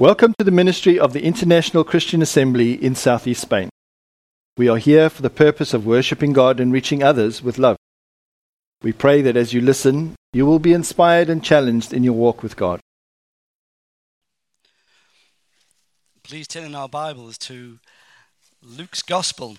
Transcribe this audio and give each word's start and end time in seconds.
Welcome 0.00 0.34
to 0.38 0.44
the 0.44 0.50
ministry 0.50 0.98
of 0.98 1.12
the 1.12 1.22
International 1.22 1.84
Christian 1.84 2.20
Assembly 2.20 2.72
in 2.72 2.96
Southeast 2.96 3.42
Spain. 3.42 3.70
We 4.56 4.68
are 4.68 4.76
here 4.76 5.08
for 5.08 5.22
the 5.22 5.30
purpose 5.30 5.72
of 5.72 5.86
worshipping 5.86 6.32
God 6.32 6.58
and 6.58 6.72
reaching 6.72 7.00
others 7.00 7.44
with 7.44 7.58
love. 7.58 7.76
We 8.82 8.92
pray 8.92 9.22
that 9.22 9.36
as 9.36 9.52
you 9.52 9.60
listen, 9.60 10.16
you 10.32 10.46
will 10.46 10.58
be 10.58 10.72
inspired 10.72 11.30
and 11.30 11.44
challenged 11.44 11.92
in 11.92 12.02
your 12.02 12.14
walk 12.14 12.42
with 12.42 12.56
God. 12.56 12.80
Please 16.24 16.48
turn 16.48 16.64
in 16.64 16.74
our 16.74 16.88
Bibles 16.88 17.38
to 17.38 17.78
Luke's 18.64 19.00
Gospel. 19.00 19.56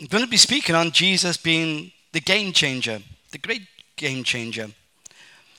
I'm 0.00 0.06
going 0.06 0.24
to 0.24 0.30
be 0.30 0.38
speaking 0.38 0.74
on 0.74 0.92
Jesus 0.92 1.36
being 1.36 1.92
the 2.12 2.20
game 2.20 2.54
changer, 2.54 3.00
the 3.32 3.38
great 3.38 3.68
game 3.96 4.24
changer. 4.24 4.68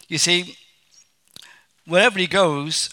You 0.08 0.18
see, 0.18 0.58
wherever 1.88 2.20
he 2.20 2.28
goes, 2.28 2.90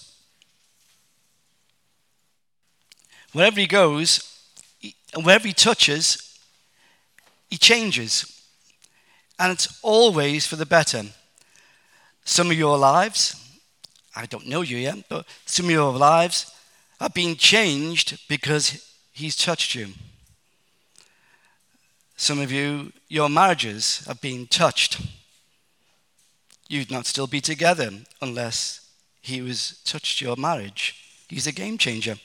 wherever 3.32 3.58
he 3.58 3.66
goes, 3.66 4.40
he, 4.78 4.94
wherever 5.20 5.46
he 5.46 5.52
touches, 5.52 6.38
he 7.50 7.58
changes. 7.58 8.30
And 9.38 9.52
it's 9.52 9.80
always 9.82 10.46
for 10.46 10.56
the 10.56 10.66
better. 10.66 11.02
Some 12.24 12.50
of 12.50 12.56
your 12.56 12.78
lives, 12.78 13.34
I 14.14 14.26
don't 14.26 14.46
know 14.46 14.62
you 14.62 14.76
yet, 14.76 15.08
but 15.08 15.26
some 15.45 15.66
of 15.66 15.72
your 15.72 15.92
lives 15.92 16.52
are 17.00 17.10
being 17.10 17.34
changed 17.34 18.20
because 18.28 18.96
he's 19.12 19.36
touched 19.36 19.74
you. 19.74 19.88
Some 22.16 22.38
of 22.38 22.52
you, 22.52 22.92
your 23.08 23.28
marriages 23.28 24.04
have 24.06 24.20
been 24.20 24.46
touched. 24.46 25.00
You'd 26.68 26.92
not 26.92 27.06
still 27.06 27.26
be 27.26 27.40
together 27.40 27.90
unless 28.23 28.84
he 29.24 29.40
was 29.40 29.80
touched 29.86 30.20
your 30.20 30.36
marriage. 30.36 30.94
He's 31.30 31.46
a 31.46 31.52
game 31.52 31.78
changer. 31.78 32.16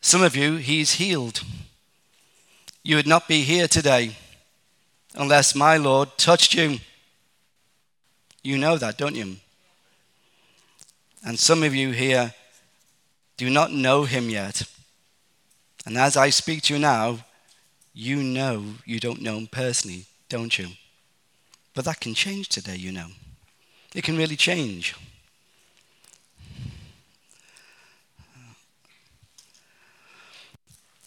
Some 0.00 0.22
of 0.22 0.36
you, 0.36 0.56
he's 0.56 0.92
healed. 0.94 1.42
You 2.84 2.94
would 2.94 3.08
not 3.08 3.26
be 3.26 3.42
here 3.42 3.66
today 3.66 4.16
unless 5.16 5.56
my 5.56 5.76
Lord 5.76 6.16
touched 6.16 6.54
you. 6.54 6.78
You 8.44 8.58
know 8.58 8.78
that, 8.78 8.96
don't 8.96 9.16
you? 9.16 9.38
And 11.26 11.36
some 11.36 11.64
of 11.64 11.74
you 11.74 11.90
here 11.90 12.32
do 13.36 13.50
not 13.50 13.72
know 13.72 14.04
him 14.04 14.30
yet. 14.30 14.62
And 15.84 15.98
as 15.98 16.16
I 16.16 16.30
speak 16.30 16.62
to 16.62 16.74
you 16.74 16.78
now, 16.78 17.18
you 17.92 18.22
know 18.22 18.64
you 18.84 19.00
don't 19.00 19.20
know 19.20 19.36
him 19.36 19.48
personally, 19.48 20.06
don't 20.28 20.56
you? 20.56 20.68
But 21.74 21.86
that 21.86 21.98
can 21.98 22.14
change 22.14 22.48
today, 22.48 22.76
you 22.76 22.92
know. 22.92 23.08
It 23.96 24.04
can 24.04 24.16
really 24.16 24.36
change. 24.36 24.94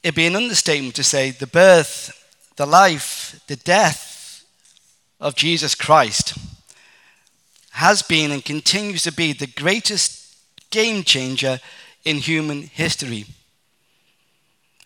It'd 0.04 0.16
be 0.16 0.28
an 0.28 0.36
understatement 0.36 0.96
to 0.96 1.04
say 1.04 1.32
the 1.32 1.48
birth, 1.48 2.12
the 2.58 2.66
life, 2.66 3.42
the 3.48 3.56
death 3.56 4.44
of 5.20 5.36
Jesus 5.36 5.74
Christ 5.74 6.38
has 7.72 8.04
been 8.04 8.32
and 8.32 8.46
continues 8.46 9.04
to 9.04 9.12
be 9.12 9.34
the 9.34 9.48
greatest 9.48 10.38
game 10.70 11.04
changer 11.04 11.60
in 12.04 12.18
human 12.18 12.64
history. 12.64 13.26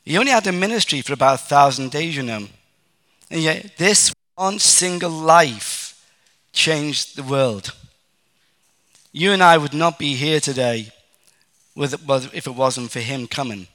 He 0.06 0.18
only 0.18 0.32
had 0.32 0.48
a 0.48 0.54
ministry 0.54 1.02
for 1.02 1.14
about 1.14 1.36
a 1.36 1.46
thousand 1.46 1.92
days, 1.92 2.16
you 2.16 2.24
know. 2.24 2.48
And 3.30 3.42
yet, 3.42 3.76
this 3.78 4.14
one 4.36 4.60
single 4.60 5.10
life 5.10 6.10
changed 6.54 7.18
the 7.18 7.24
world. 7.24 7.74
You 9.12 9.34
and 9.34 9.44
I 9.44 9.58
would 9.58 9.74
not 9.74 10.00
be 10.00 10.16
here 10.16 10.40
today 10.40 10.92
if 11.76 12.48
it 12.48 12.56
wasn't 12.56 12.92
for 12.92 13.00
him 13.00 13.28
coming. 13.28 13.68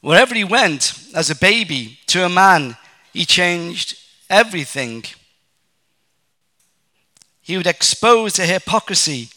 Wherever 0.00 0.34
he 0.34 0.44
went, 0.44 0.94
as 1.14 1.30
a 1.30 1.36
baby 1.36 1.98
to 2.06 2.24
a 2.24 2.28
man, 2.28 2.76
he 3.12 3.24
changed 3.24 3.98
everything. 4.30 5.04
He 7.40 7.56
would 7.56 7.66
expose 7.66 8.34
the 8.34 8.46
hypocrisy 8.46 9.30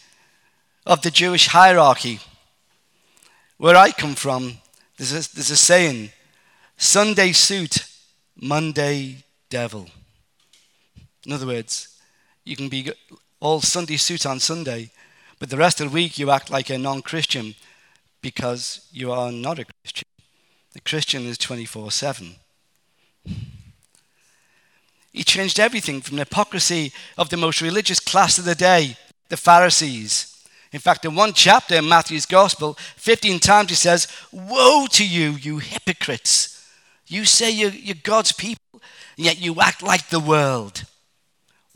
of 0.85 1.01
the 1.01 1.11
Jewish 1.11 1.47
hierarchy. 1.47 2.19
Where 3.57 3.75
I 3.75 3.91
come 3.91 4.15
from, 4.15 4.57
there's 4.97 5.11
a, 5.11 5.33
there's 5.33 5.51
a 5.51 5.57
saying 5.57 6.11
Sunday 6.77 7.31
suit, 7.31 7.85
Monday 8.35 9.23
devil. 9.49 9.87
In 11.25 11.33
other 11.33 11.47
words, 11.47 11.99
you 12.43 12.55
can 12.55 12.69
be 12.69 12.91
all 13.39 13.61
Sunday 13.61 13.97
suit 13.97 14.25
on 14.25 14.39
Sunday, 14.39 14.91
but 15.39 15.49
the 15.49 15.57
rest 15.57 15.81
of 15.81 15.89
the 15.89 15.93
week 15.93 16.17
you 16.19 16.31
act 16.31 16.49
like 16.49 16.69
a 16.69 16.77
non 16.77 17.01
Christian 17.01 17.55
because 18.21 18.87
you 18.91 19.11
are 19.11 19.31
not 19.31 19.59
a 19.59 19.65
Christian. 19.65 20.10
The 20.73 20.81
Christian 20.81 21.25
is 21.25 21.37
24 21.37 21.91
7. 21.91 22.35
He 25.11 25.23
changed 25.23 25.59
everything 25.59 26.01
from 26.01 26.15
the 26.15 26.21
hypocrisy 26.23 26.93
of 27.17 27.29
the 27.29 27.37
most 27.37 27.61
religious 27.61 27.99
class 27.99 28.37
of 28.37 28.45
the 28.45 28.55
day, 28.55 28.95
the 29.27 29.37
Pharisees. 29.37 30.27
In 30.71 30.79
fact, 30.79 31.03
in 31.03 31.15
one 31.15 31.33
chapter 31.33 31.75
in 31.75 31.89
Matthew's 31.89 32.25
Gospel, 32.25 32.77
15 32.95 33.39
times 33.39 33.69
he 33.69 33.75
says, 33.75 34.07
Woe 34.31 34.87
to 34.91 35.05
you, 35.05 35.31
you 35.31 35.57
hypocrites! 35.57 36.65
You 37.07 37.25
say 37.25 37.51
you're, 37.51 37.71
you're 37.71 37.97
God's 38.01 38.31
people, 38.31 38.81
and 39.17 39.25
yet 39.25 39.37
you 39.37 39.59
act 39.59 39.83
like 39.83 40.07
the 40.07 40.19
world. 40.19 40.85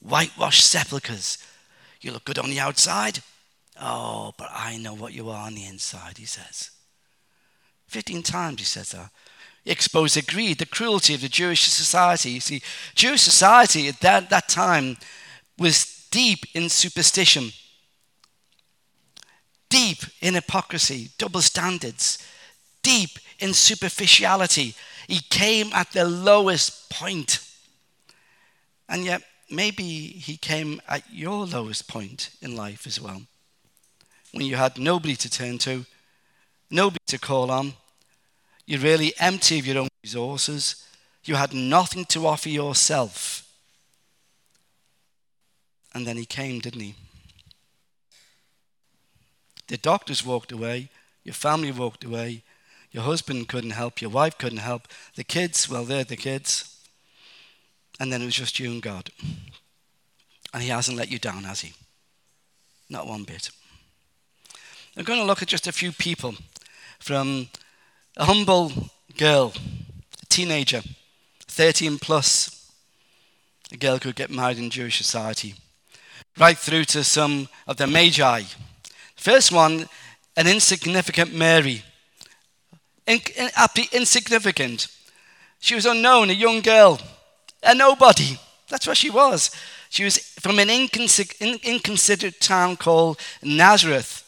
Whitewashed 0.02 0.66
sepulchres. 0.66 1.38
You 2.00 2.12
look 2.12 2.24
good 2.24 2.40
on 2.40 2.50
the 2.50 2.62
outside. 2.62 3.20
Oh, 3.82 4.34
but 4.38 4.48
I 4.54 4.78
know 4.78 4.94
what 4.94 5.12
you 5.12 5.30
are 5.30 5.46
on 5.46 5.56
the 5.56 5.66
inside, 5.66 6.18
he 6.18 6.26
says. 6.26 6.72
15 7.96 8.24
times 8.24 8.60
he 8.60 8.66
says 8.66 8.92
that. 8.92 9.10
He 9.64 9.72
exposed 9.72 10.18
the 10.18 10.22
greed, 10.22 10.58
the 10.58 10.66
cruelty 10.66 11.14
of 11.14 11.22
the 11.22 11.30
Jewish 11.30 11.64
society. 11.64 12.32
You 12.32 12.42
see, 12.42 12.62
Jewish 12.94 13.22
society 13.22 13.88
at 13.88 14.02
that, 14.02 14.30
that 14.30 14.50
time 14.50 14.98
was 15.58 16.06
deep 16.12 16.40
in 16.54 16.68
superstition, 16.68 17.52
deep 19.70 20.00
in 20.20 20.34
hypocrisy, 20.34 21.12
double 21.18 21.42
standards, 21.42 22.18
deep 22.84 23.12
in 23.40 23.54
superficiality. 23.54 24.76
He 25.08 25.22
came 25.30 25.72
at 25.74 25.92
the 25.92 26.04
lowest 26.04 26.90
point. 26.90 27.40
And 28.90 29.06
yet, 29.06 29.22
maybe 29.50 29.84
he 29.84 30.36
came 30.36 30.82
at 30.90 31.04
your 31.10 31.46
lowest 31.46 31.88
point 31.88 32.32
in 32.42 32.58
life 32.58 32.86
as 32.86 33.00
well. 33.00 33.22
When 34.34 34.46
you 34.46 34.58
had 34.58 34.78
nobody 34.78 35.16
to 35.16 35.30
turn 35.30 35.60
to, 35.60 35.86
nobody 36.70 37.00
to 37.08 37.18
call 37.18 37.50
on, 37.50 37.74
you're 38.66 38.80
really 38.80 39.14
empty 39.20 39.60
of 39.60 39.68
your 39.68 39.80
own 39.80 39.90
resources. 40.04 40.86
You 41.24 41.36
had 41.36 41.54
nothing 41.54 42.06
to 42.06 42.28
offer 42.28 42.50
yourself. 42.50 43.48
And 45.94 46.06
then 46.06 46.18
he 46.18 46.26
came, 46.26 46.60
didn't 46.60 46.82
he? 46.82 46.96
The 49.68 49.78
doctors 49.78 50.26
walked 50.26 50.52
away. 50.52 50.90
Your 51.24 51.34
family 51.34 51.72
walked 51.72 52.04
away. 52.04 52.44
Your 52.92 53.04
husband 53.04 53.48
couldn't 53.48 53.72
help. 53.72 54.02
Your 54.02 54.12
wife 54.12 54.38
couldn't 54.38 54.60
help. 54.60 54.88
The 55.16 55.24
kids, 55.24 55.70
well, 55.70 55.84
they're 55.84 56.04
the 56.04 56.16
kids. 56.16 56.80
And 58.00 58.12
then 58.12 58.22
it 58.22 58.26
was 58.26 58.36
just 58.36 58.60
you 58.60 58.72
and 58.72 58.82
God. 58.82 59.10
And 60.54 60.64
he 60.64 60.70
hasn't 60.70 60.98
let 60.98 61.12
you 61.12 61.20
down, 61.20 61.44
has 61.44 61.62
he? 61.62 61.74
Not 62.90 63.08
one 63.08 63.24
bit. 63.24 63.50
I'm 64.96 65.04
going 65.04 65.20
to 65.20 65.26
look 65.26 65.42
at 65.42 65.48
just 65.48 65.68
a 65.68 65.72
few 65.72 65.92
people 65.92 66.36
from 67.00 67.50
a 68.18 68.26
humble 68.26 68.72
girl, 69.18 69.54
a 70.22 70.26
teenager, 70.28 70.82
13 71.48 72.00
plus, 72.00 72.72
a 73.72 73.78
girl 73.78 74.00
could 74.00 74.16
get 74.16 74.30
married 74.30 74.58
in 74.58 74.70
Jewish 74.70 74.98
society, 74.98 75.56
right 76.38 76.58
through 76.58 76.86
to 76.86 77.04
some 77.04 77.48
of 77.68 77.78
the 77.78 77.88
magi. 77.88 78.44
First 79.16 79.52
one, 79.52 79.88
an 80.38 80.48
insignificant 80.48 81.34
Mary. 81.34 81.84
In, 83.08 83.20
in, 83.38 83.50
insignificant. 83.92 84.88
She 85.60 85.76
was 85.76 85.86
unknown, 85.86 86.30
a 86.30 86.34
young 86.34 86.62
girl, 86.62 87.00
a 87.64 87.74
nobody. 87.74 88.38
That's 88.70 88.88
what 88.88 88.98
she 88.98 89.10
was. 89.10 89.52
She 89.90 90.04
was 90.04 90.18
from 90.18 90.60
an 90.60 90.70
inconsiderate 90.70 92.40
town 92.40 92.78
called 92.78 93.20
Nazareth. 93.42 94.25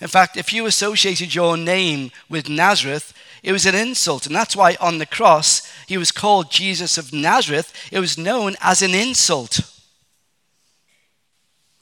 In 0.00 0.08
fact, 0.08 0.36
if 0.36 0.52
you 0.52 0.66
associated 0.66 1.34
your 1.34 1.56
name 1.56 2.10
with 2.28 2.48
Nazareth, 2.48 3.12
it 3.42 3.52
was 3.52 3.66
an 3.66 3.74
insult. 3.74 4.26
And 4.26 4.34
that's 4.34 4.56
why 4.56 4.76
on 4.80 4.98
the 4.98 5.06
cross, 5.06 5.70
he 5.86 5.98
was 5.98 6.12
called 6.12 6.50
Jesus 6.50 6.96
of 6.96 7.12
Nazareth. 7.12 7.72
It 7.92 8.00
was 8.00 8.16
known 8.16 8.56
as 8.60 8.82
an 8.82 8.94
insult. 8.94 9.58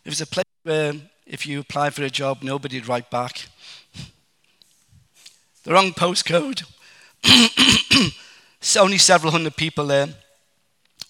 It 0.05 0.09
was 0.09 0.21
a 0.21 0.27
place 0.27 0.45
where 0.63 0.95
if 1.27 1.47
you 1.47 1.61
applied 1.61 1.95
for 1.95 2.03
a 2.03 2.11
job, 2.11 2.43
nobody'd 2.43 2.89
write 2.89 3.11
back. 3.11 3.47
The 5.65 5.75
wrong 5.75 5.91
postcode. 5.91 6.63
it's 7.23 8.77
only 8.77 8.97
several 8.97 9.33
hundred 9.33 9.57
people 9.57 9.87
there. 9.87 10.09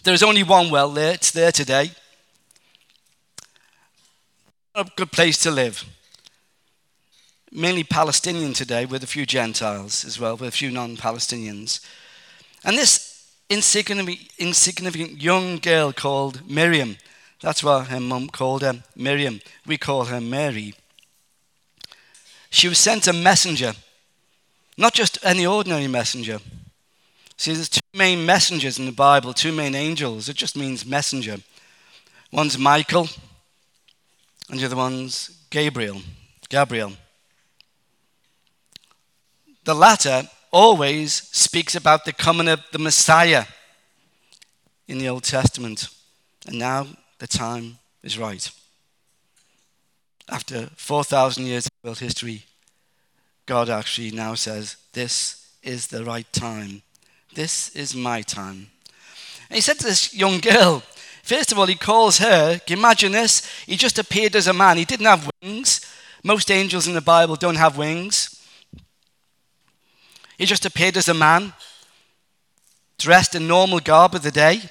There's 0.02 0.22
only 0.22 0.43
one 0.43 0.70
well 0.70 0.90
there. 0.90 1.14
It's 1.14 1.31
there 1.31 1.52
today. 1.52 1.93
a 4.75 4.84
good 4.96 5.12
place 5.12 5.38
to 5.43 5.50
live. 5.52 5.84
Mainly 7.50 7.84
Palestinian 7.84 8.52
today, 8.52 8.84
with 8.84 9.02
a 9.02 9.06
few 9.06 9.24
Gentiles 9.24 10.04
as 10.04 10.20
well, 10.20 10.36
with 10.36 10.48
a 10.48 10.52
few 10.52 10.70
non 10.70 10.96
Palestinians. 10.96 11.80
And 12.64 12.76
this 12.76 13.32
insignificant, 13.48 15.22
young 15.22 15.58
girl 15.58 15.92
called 15.92 16.48
Miriam, 16.48 16.96
that's 17.40 17.62
what 17.62 17.86
her 17.86 18.00
mum 18.00 18.28
called 18.28 18.62
her, 18.62 18.82
Miriam. 18.96 19.40
We 19.64 19.78
call 19.78 20.06
her 20.06 20.20
Mary. 20.20 20.74
She 22.50 22.68
was 22.68 22.78
sent 22.78 23.06
a 23.06 23.12
messenger, 23.12 23.74
not 24.76 24.94
just 24.94 25.18
any 25.22 25.46
ordinary 25.46 25.86
messenger. 25.86 26.40
See, 27.36 27.54
there's 27.54 27.68
two 27.68 27.80
main 27.94 28.26
messengers 28.26 28.78
in 28.78 28.86
the 28.86 28.92
Bible, 28.92 29.32
two 29.32 29.52
main 29.52 29.74
angels. 29.74 30.28
It 30.28 30.36
just 30.36 30.56
means 30.56 30.84
messenger. 30.84 31.38
One's 32.32 32.58
Michael, 32.58 33.08
and 34.50 34.58
the 34.58 34.64
other 34.64 34.76
one's 34.76 35.30
Gabriel. 35.50 36.02
Gabriel. 36.48 36.92
The 39.68 39.74
latter 39.74 40.22
always 40.50 41.12
speaks 41.12 41.74
about 41.74 42.06
the 42.06 42.14
coming 42.14 42.48
of 42.48 42.64
the 42.72 42.78
Messiah 42.78 43.44
in 44.86 44.96
the 44.96 45.10
Old 45.10 45.24
Testament. 45.24 45.90
And 46.46 46.58
now 46.58 46.86
the 47.18 47.26
time 47.26 47.76
is 48.02 48.16
right. 48.16 48.50
After 50.26 50.70
4,000 50.74 51.44
years 51.44 51.66
of 51.66 51.72
world 51.84 51.98
history, 51.98 52.44
God 53.44 53.68
actually 53.68 54.10
now 54.10 54.32
says, 54.32 54.78
This 54.94 55.46
is 55.62 55.88
the 55.88 56.02
right 56.02 56.32
time. 56.32 56.80
This 57.34 57.68
is 57.76 57.94
my 57.94 58.22
time. 58.22 58.70
And 59.50 59.56
he 59.56 59.60
said 59.60 59.78
to 59.80 59.84
this 59.84 60.14
young 60.14 60.38
girl, 60.38 60.82
First 61.22 61.52
of 61.52 61.58
all, 61.58 61.66
he 61.66 61.74
calls 61.74 62.16
her, 62.20 62.58
can 62.60 62.78
you 62.78 62.82
imagine 62.82 63.12
this? 63.12 63.46
He 63.66 63.76
just 63.76 63.98
appeared 63.98 64.34
as 64.34 64.46
a 64.46 64.54
man. 64.54 64.78
He 64.78 64.86
didn't 64.86 65.04
have 65.04 65.30
wings. 65.42 65.82
Most 66.24 66.50
angels 66.50 66.88
in 66.88 66.94
the 66.94 67.02
Bible 67.02 67.36
don't 67.36 67.56
have 67.56 67.76
wings. 67.76 68.38
He 70.38 70.46
just 70.46 70.64
appeared 70.64 70.96
as 70.96 71.08
a 71.08 71.14
man, 71.14 71.52
dressed 72.96 73.35
in 73.35 73.49
normal 73.49 73.81
garb 73.81 74.14
of 74.14 74.23
the 74.23 74.31
day. 74.31 74.62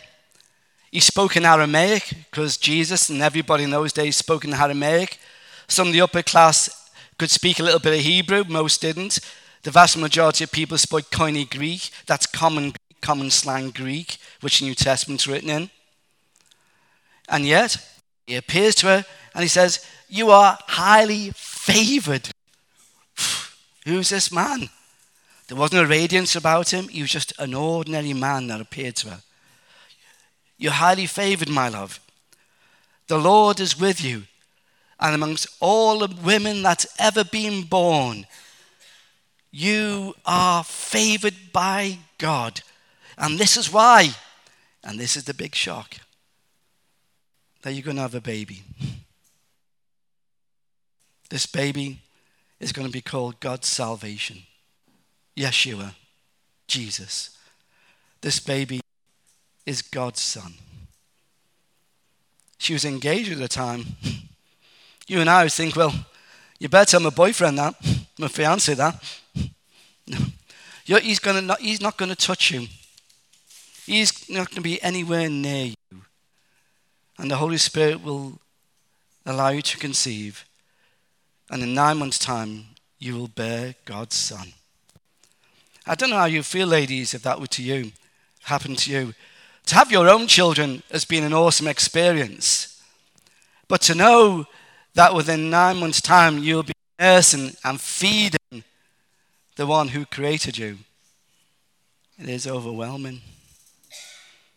He 0.92 1.02
spoke 1.02 1.36
in 1.36 1.46
Aramaic 1.46 2.14
because 2.32 2.56
Jesus 2.56 3.10
and 3.10 3.22
everybody 3.22 3.66
in 3.66 3.70
those 3.70 3.92
days 3.92 4.16
spoke 4.16 4.46
in 4.46 4.54
Aramaic. 4.54 5.20
Some 5.68 5.88
of 5.88 5.94
the 5.94 6.00
upper 6.00 6.24
class 6.24 6.90
could 7.18 7.30
speak 7.30 7.60
a 7.60 7.64
little 7.64 7.82
bit 7.82 7.94
of 7.94 8.00
Hebrew, 8.00 8.46
most 8.48 8.80
didn't. 8.80 9.20
The 9.64 9.72
vast 9.72 9.98
majority 9.98 10.46
of 10.46 10.54
people 10.54 10.78
spoke 10.78 11.12
Koine 11.12 11.50
Greek, 11.50 11.90
that's 12.06 12.26
common, 12.26 12.74
common 13.02 13.30
slang 13.30 13.72
Greek, 13.72 14.18
which 14.40 14.60
the 14.60 14.66
New 14.66 14.76
Testament's 14.76 15.28
written 15.28 15.50
in. 15.50 15.70
And 17.28 17.46
yet, 17.46 17.78
he 18.26 18.36
appears 18.38 18.76
to 18.76 18.88
her 18.88 19.06
and 19.34 19.44
he 19.44 19.50
says, 19.50 19.86
You 20.08 20.32
are 20.32 20.58
highly 20.68 21.32
favored. 21.36 22.30
Who's 23.86 24.10
this 24.10 24.32
man? 24.32 24.70
There 25.48 25.58
wasn't 25.58 25.84
a 25.84 25.88
radiance 25.88 26.36
about 26.36 26.74
him, 26.74 26.90
he 26.90 27.02
was 27.02 27.12
just 27.12 27.34
an 27.40 27.54
ordinary 27.54 28.14
man 28.14 28.48
that 28.48 28.62
appeared 28.62 28.98
to 28.98 29.10
her. 29.10 29.22
You're 30.58 30.74
highly 30.74 31.06
favored, 31.06 31.50
my 31.50 31.70
love. 31.70 32.00
The 33.08 33.18
Lord 33.18 33.60
is 33.60 33.80
with 33.80 34.04
you. 34.04 34.24
And 35.00 35.14
amongst 35.14 35.48
all 35.60 36.00
the 36.00 36.16
women 36.24 36.64
that's 36.64 36.88
ever 37.00 37.24
been 37.24 37.64
born, 37.64 38.26
you 39.52 40.16
are 40.26 40.64
favored 40.64 41.36
by 41.54 42.00
God. 42.18 42.62
And 43.18 43.38
this 43.38 43.58
is 43.58 43.72
why. 43.72 44.10
And 44.84 45.00
this 45.00 45.16
is 45.16 45.26
the 45.26 45.34
big 45.34 45.54
shock 45.54 45.98
that 47.62 47.74
you're 47.74 47.84
going 47.84 47.98
to 47.98 48.02
have 48.02 48.16
a 48.16 48.22
baby. 48.22 48.64
This 51.30 51.46
baby 51.46 52.00
is 52.60 52.72
going 52.72 52.88
to 52.88 52.94
be 52.94 53.02
called 53.02 53.40
God's 53.40 53.68
salvation. 53.68 54.44
Yeshua, 55.38 55.94
Jesus. 56.68 57.38
This 58.22 58.40
baby 58.40 58.82
is 59.66 59.82
God's 59.82 60.22
son. 60.22 60.54
She 62.58 62.74
was 62.74 62.84
engaged 62.86 63.32
at 63.32 63.38
the 63.38 63.48
time. 63.48 63.86
You 65.10 65.22
and 65.22 65.30
I 65.30 65.44
would 65.44 65.54
think, 65.54 65.74
well, 65.78 65.94
you 66.60 66.68
better 66.68 66.92
tell 66.92 67.00
my 67.00 67.12
boyfriend 67.12 67.58
that, 67.58 67.76
my 68.20 68.28
fiance 68.28 68.74
that. 68.74 69.02
He's, 70.86 71.20
gonna 71.20 71.42
not, 71.42 71.62
he's 71.62 71.80
not 71.80 71.96
going 71.96 72.10
to 72.10 72.16
touch 72.16 72.52
you. 72.52 72.68
He's 73.86 74.30
not 74.30 74.50
going 74.50 74.56
to 74.58 74.62
be 74.62 74.82
anywhere 74.82 75.30
near 75.30 75.68
you. 75.68 76.02
And 77.18 77.32
the 77.32 77.38
Holy 77.38 77.56
Spirit 77.56 78.04
will 78.04 78.40
allow 79.26 79.50
you 79.50 79.62
to 79.62 79.78
conceive. 79.78 80.46
And 81.50 81.64
in 81.64 81.74
nine 81.74 81.98
months' 81.98 82.20
time, 82.20 82.66
you 83.00 83.16
will 83.16 83.30
bear 83.30 83.76
God's 83.86 84.16
Son. 84.16 84.54
I 85.88 85.96
don't 85.96 86.10
know 86.10 86.18
how 86.18 86.26
you 86.26 86.44
feel, 86.44 86.68
ladies, 86.68 87.14
if 87.14 87.24
that 87.24 87.40
were 87.40 87.48
to 87.48 87.64
you, 87.64 87.94
happened 88.44 88.78
to 88.80 88.92
you. 88.92 89.14
To 89.68 89.76
have 89.76 89.90
your 89.90 90.10
own 90.10 90.28
children 90.28 90.84
has 90.92 91.06
been 91.06 91.24
an 91.24 91.34
awesome 91.34 91.68
experience. 91.68 92.82
But 93.70 93.82
to 93.84 93.96
know 93.96 94.46
that 94.96 95.14
within 95.14 95.50
nine 95.50 95.78
months' 95.78 96.02
time 96.02 96.40
you'll 96.40 96.64
be 96.64 96.74
nursing 97.00 97.56
and 97.64 97.80
feeding 97.80 98.64
the 99.56 99.66
one 99.66 99.90
who 99.90 100.06
created 100.06 100.58
you, 100.58 100.80
it 102.20 102.28
is 102.28 102.48
overwhelming. 102.48 103.22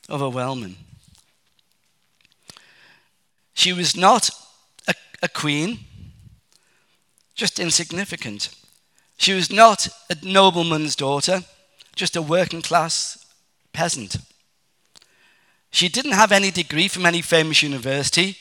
Overwhelming. 0.08 0.76
She 3.54 3.72
was 3.72 3.96
not 3.96 4.30
a, 4.88 4.94
a 5.22 5.28
queen, 5.28 5.80
just 7.34 7.60
insignificant. 7.60 8.48
She 9.20 9.34
was 9.34 9.52
not 9.52 9.86
a 10.08 10.16
nobleman's 10.22 10.96
daughter, 10.96 11.42
just 11.94 12.16
a 12.16 12.22
working 12.22 12.62
class 12.62 13.22
peasant. 13.70 14.16
She 15.70 15.90
didn't 15.90 16.12
have 16.12 16.32
any 16.32 16.50
degree 16.50 16.88
from 16.88 17.04
any 17.04 17.20
famous 17.20 17.62
university, 17.62 18.38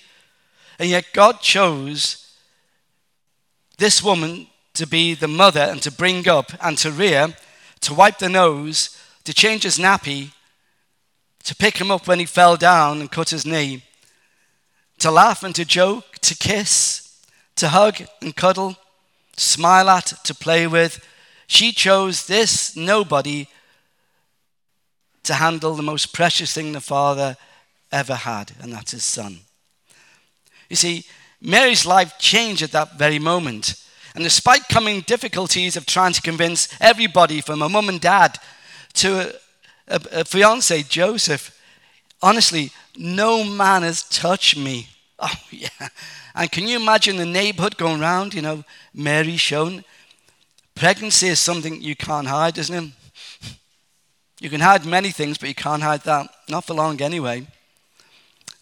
and 0.79 0.89
yet 0.89 1.11
God 1.11 1.41
chose 1.41 2.33
this 3.77 4.01
woman 4.01 4.47
to 4.75 4.87
be 4.87 5.15
the 5.15 5.27
mother 5.27 5.59
and 5.59 5.81
to 5.81 5.91
bring 5.91 6.29
up 6.29 6.53
and 6.63 6.77
to 6.77 6.91
rear, 6.91 7.35
to 7.81 7.93
wipe 7.93 8.19
the 8.19 8.29
nose, 8.29 8.97
to 9.25 9.33
change 9.33 9.63
his 9.63 9.79
nappy, 9.79 10.31
to 11.43 11.53
pick 11.57 11.75
him 11.75 11.91
up 11.91 12.07
when 12.07 12.19
he 12.19 12.25
fell 12.25 12.55
down 12.55 13.01
and 13.01 13.11
cut 13.11 13.31
his 13.31 13.45
knee, 13.45 13.83
to 14.99 15.11
laugh 15.11 15.43
and 15.43 15.55
to 15.55 15.65
joke, 15.65 16.19
to 16.21 16.35
kiss, 16.35 17.21
to 17.57 17.67
hug 17.67 18.01
and 18.21 18.33
cuddle, 18.37 18.77
smile 19.39 19.89
at, 19.89 20.13
to 20.23 20.35
play 20.35 20.67
with. 20.67 21.05
She 21.47 21.71
chose 21.71 22.27
this 22.27 22.75
nobody 22.75 23.47
to 25.23 25.33
handle 25.33 25.75
the 25.75 25.83
most 25.83 26.13
precious 26.13 26.53
thing 26.53 26.71
the 26.71 26.81
Father 26.81 27.37
ever 27.91 28.15
had, 28.15 28.51
and 28.61 28.71
that's 28.71 28.91
his 28.91 29.05
son. 29.05 29.39
You 30.69 30.75
see, 30.75 31.05
Mary's 31.41 31.85
life 31.85 32.17
changed 32.19 32.61
at 32.61 32.71
that 32.71 32.97
very 32.97 33.19
moment. 33.19 33.75
And 34.15 34.23
despite 34.23 34.67
coming 34.67 35.01
difficulties 35.01 35.77
of 35.77 35.85
trying 35.85 36.13
to 36.13 36.21
convince 36.21 36.67
everybody 36.81 37.41
from 37.41 37.61
a 37.61 37.69
mum 37.69 37.89
and 37.89 38.01
dad 38.01 38.37
to 38.95 39.33
a, 39.87 39.95
a, 39.95 40.01
a 40.21 40.25
fiance, 40.25 40.83
Joseph, 40.83 41.57
honestly, 42.21 42.71
no 42.97 43.43
man 43.43 43.83
has 43.83 44.03
touched 44.03 44.57
me. 44.57 44.89
Oh, 45.19 45.31
yeah. 45.51 45.89
And 46.33 46.51
can 46.51 46.67
you 46.67 46.77
imagine 46.77 47.17
the 47.17 47.25
neighborhood 47.25 47.77
going 47.77 48.01
around, 48.01 48.33
you 48.33 48.41
know, 48.41 48.63
Mary 48.93 49.37
shown? 49.37 49.83
Pregnancy 50.75 51.27
is 51.27 51.39
something 51.39 51.81
you 51.81 51.95
can't 51.95 52.27
hide, 52.27 52.57
isn't 52.57 52.75
it? 52.75 52.91
You 54.39 54.49
can 54.49 54.61
hide 54.61 54.85
many 54.85 55.11
things, 55.11 55.37
but 55.37 55.49
you 55.49 55.55
can't 55.55 55.83
hide 55.83 56.03
that. 56.03 56.29
Not 56.47 56.65
for 56.65 56.73
long 56.73 57.01
anyway. 57.01 57.45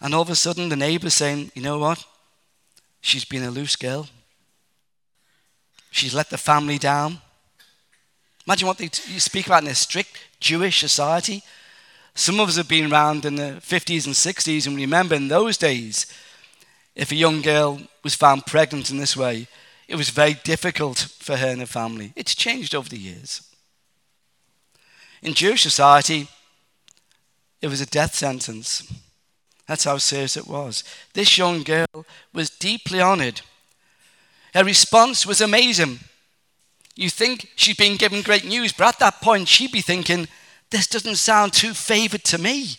And 0.01 0.13
all 0.13 0.23
of 0.23 0.29
a 0.29 0.35
sudden, 0.35 0.69
the 0.69 0.75
neighbor's 0.75 1.13
saying, 1.13 1.51
you 1.53 1.61
know 1.61 1.77
what? 1.77 2.03
She's 3.01 3.25
been 3.25 3.43
a 3.43 3.51
loose 3.51 3.75
girl. 3.75 4.07
She's 5.91 6.13
let 6.13 6.29
the 6.29 6.37
family 6.37 6.77
down. 6.77 7.19
Imagine 8.45 8.67
what 8.67 8.77
they 8.77 8.85
you 8.85 9.19
speak 9.19 9.45
about 9.45 9.63
in 9.63 9.69
a 9.69 9.75
strict 9.75 10.17
Jewish 10.39 10.79
society. 10.79 11.43
Some 12.15 12.39
of 12.39 12.49
us 12.49 12.57
have 12.57 12.67
been 12.67 12.91
around 12.91 13.25
in 13.25 13.35
the 13.35 13.61
50s 13.61 14.05
and 14.05 14.15
60s 14.15 14.65
and 14.65 14.75
remember 14.75 15.15
in 15.15 15.27
those 15.27 15.57
days, 15.57 16.07
if 16.97 17.11
a 17.11 17.15
young 17.15 17.41
girl 17.41 17.79
was 18.03 18.15
found 18.15 18.47
pregnant 18.47 18.89
in 18.89 18.97
this 18.97 19.15
way, 19.15 19.47
it 19.87 19.95
was 19.95 20.09
very 20.09 20.33
difficult 20.33 20.97
for 21.19 21.37
her 21.37 21.47
and 21.47 21.59
her 21.59 21.67
family. 21.67 22.11
It's 22.15 22.33
changed 22.33 22.73
over 22.73 22.89
the 22.89 22.97
years. 22.97 23.43
In 25.21 25.35
Jewish 25.35 25.61
society, 25.61 26.27
it 27.61 27.67
was 27.67 27.81
a 27.81 27.85
death 27.85 28.15
sentence. 28.15 28.91
That's 29.67 29.83
how 29.83 29.97
serious 29.97 30.35
it 30.35 30.47
was. 30.47 30.83
This 31.13 31.37
young 31.37 31.61
girl 31.61 32.05
was 32.33 32.49
deeply 32.49 32.99
honored. 32.99 33.41
Her 34.55 34.63
response 34.63 35.25
was 35.25 35.39
amazing. 35.39 35.99
You 36.95 37.11
think 37.11 37.51
she's 37.55 37.77
been 37.77 37.97
given 37.97 38.23
great 38.23 38.45
news, 38.45 38.73
but 38.73 38.87
at 38.87 38.99
that 38.99 39.21
point, 39.21 39.47
she'd 39.47 39.71
be 39.71 39.81
thinking, 39.81 40.27
This 40.71 40.87
doesn't 40.87 41.17
sound 41.17 41.53
too 41.53 41.75
favored 41.75 42.23
to 42.25 42.39
me. 42.39 42.77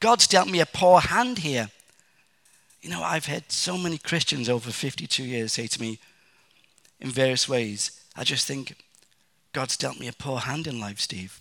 God's 0.00 0.26
dealt 0.26 0.48
me 0.48 0.58
a 0.58 0.66
poor 0.66 1.00
hand 1.00 1.38
here. 1.38 1.70
You 2.84 2.90
know, 2.90 3.02
I've 3.02 3.24
had 3.24 3.50
so 3.50 3.78
many 3.78 3.96
Christians 3.96 4.46
over 4.46 4.70
52 4.70 5.24
years 5.24 5.54
say 5.54 5.66
to 5.68 5.80
me 5.80 5.98
in 7.00 7.08
various 7.08 7.48
ways, 7.48 7.98
I 8.14 8.24
just 8.24 8.46
think 8.46 8.76
God's 9.54 9.78
dealt 9.78 9.98
me 9.98 10.06
a 10.06 10.12
poor 10.12 10.40
hand 10.40 10.66
in 10.66 10.78
life, 10.78 11.00
Steve. 11.00 11.40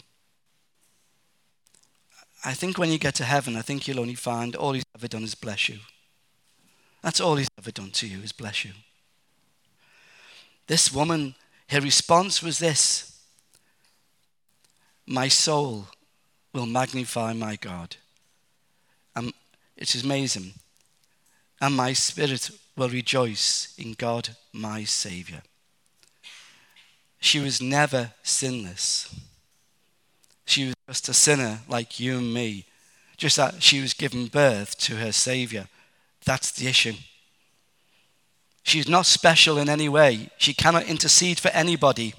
I 2.46 2.54
think 2.54 2.78
when 2.78 2.92
you 2.92 2.98
get 2.98 3.16
to 3.16 3.26
heaven, 3.26 3.58
I 3.58 3.62
think 3.62 3.86
you'll 3.86 4.00
only 4.00 4.16
find 4.16 4.56
all 4.56 4.72
he's 4.72 4.86
ever 4.96 5.10
done 5.10 5.24
is 5.24 5.36
bless 5.36 5.68
you. 5.68 5.80
That's 7.02 7.20
all 7.20 7.36
he's 7.36 7.50
ever 7.58 7.72
done 7.72 7.92
to 7.92 8.08
you 8.08 8.20
is 8.20 8.32
bless 8.32 8.64
you. 8.64 8.72
This 10.68 10.94
woman, 10.94 11.36
her 11.68 11.82
response 11.82 12.42
was 12.42 12.60
this 12.60 13.22
My 15.06 15.28
soul 15.28 15.88
will 16.54 16.68
magnify 16.68 17.34
my 17.34 17.58
God. 17.58 17.98
And 19.14 19.34
it 19.76 19.94
is 19.94 20.06
amazing. 20.06 20.54
And 21.64 21.78
my 21.78 21.94
spirit 21.94 22.52
will 22.76 22.90
rejoice 22.90 23.74
in 23.78 23.94
God, 23.94 24.36
my 24.52 24.84
Savior. 24.84 25.44
She 27.22 27.40
was 27.40 27.62
never 27.62 28.12
sinless. 28.22 29.16
She 30.44 30.66
was 30.66 30.76
just 30.90 31.08
a 31.08 31.14
sinner 31.14 31.60
like 31.70 32.02
you 32.02 32.18
and 32.18 32.34
me, 32.34 32.66
just 33.16 33.38
that 33.38 33.64
she 33.64 33.80
was 33.80 33.94
given 33.94 34.28
birth 34.28 34.78
to 34.80 34.98
her 34.98 35.14
Savior. 35.14 35.70
That's 36.26 36.52
the 36.52 36.68
issue. 36.68 36.96
She's 38.64 38.90
not 38.90 39.06
special 39.06 39.58
in 39.58 39.70
any 39.70 39.88
way. 39.88 40.32
She 40.38 40.54
cannot 40.54 40.88
intercede 40.88 41.40
for 41.40 41.48
anybody. 41.52 42.14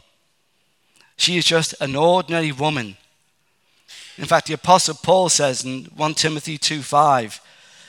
She 1.19 1.37
is 1.37 1.45
just 1.45 1.75
an 1.83 1.97
ordinary 1.97 2.51
woman. 2.51 2.97
In 4.17 4.25
fact, 4.25 4.47
the 4.47 4.55
Apostle 4.55 4.95
Paul 4.95 5.29
says 5.29 5.67
in 5.67 5.85
1 5.97 6.15
Timothy 6.15 6.57
2 6.57 6.81
5 6.81 7.43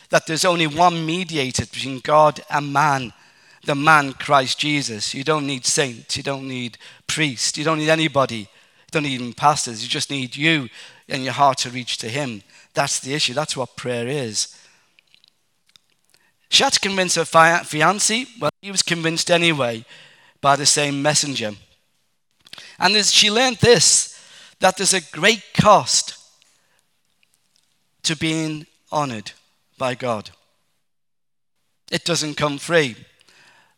that 0.10 0.28
there's 0.28 0.46
only 0.46 0.68
one 0.68 1.06
mediator 1.06 1.66
between 1.66 2.00
God 2.00 2.42
and 2.50 2.72
man, 2.72 3.14
the 3.66 3.76
man 3.76 4.14
Christ 4.14 4.60
Jesus. 4.60 5.14
You 5.14 5.24
don't 5.24 5.48
need 5.48 5.66
saints, 5.66 6.18
you 6.18 6.24
don't 6.24 6.48
need 6.48 6.78
priests, 7.08 7.58
you 7.58 7.64
don't 7.64 7.80
need 7.80 7.90
anybody, 7.90 8.38
you 8.38 8.48
don't 8.92 9.04
need 9.04 9.22
even 9.22 9.34
pastors. 9.34 9.84
You 9.84 9.90
just 9.90 10.10
need 10.10 10.36
you 10.36 10.70
and 11.10 11.24
your 11.24 11.34
heart 11.34 11.60
to 11.60 11.70
reach 11.70 11.98
to 12.00 12.10
Him. 12.10 12.42
That's 12.74 13.00
the 13.00 13.14
issue. 13.14 13.34
That's 13.34 13.58
what 13.58 13.76
prayer 13.76 14.08
is. 14.08 14.56
She 16.50 16.64
had 16.64 16.74
to 16.74 16.80
convince 16.80 17.16
her 17.16 17.24
fiancé. 17.24 18.28
Well, 18.40 18.52
he 18.62 18.72
was 18.72 18.82
convinced 18.82 19.32
anyway 19.32 19.86
by 20.42 20.56
the 20.56 20.66
same 20.66 21.02
messenger. 21.02 21.52
And 22.80 22.96
she 23.06 23.32
learned 23.32 23.58
this 23.58 24.12
that 24.60 24.78
there's 24.78 24.94
a 24.94 25.02
great 25.02 25.44
cost 25.54 26.18
to 28.04 28.16
being 28.16 28.66
honored 28.92 29.32
by 29.78 29.96
God. 29.96 30.32
It 31.92 32.04
doesn't 32.04 32.36
come 32.36 32.58
free. 32.58 32.96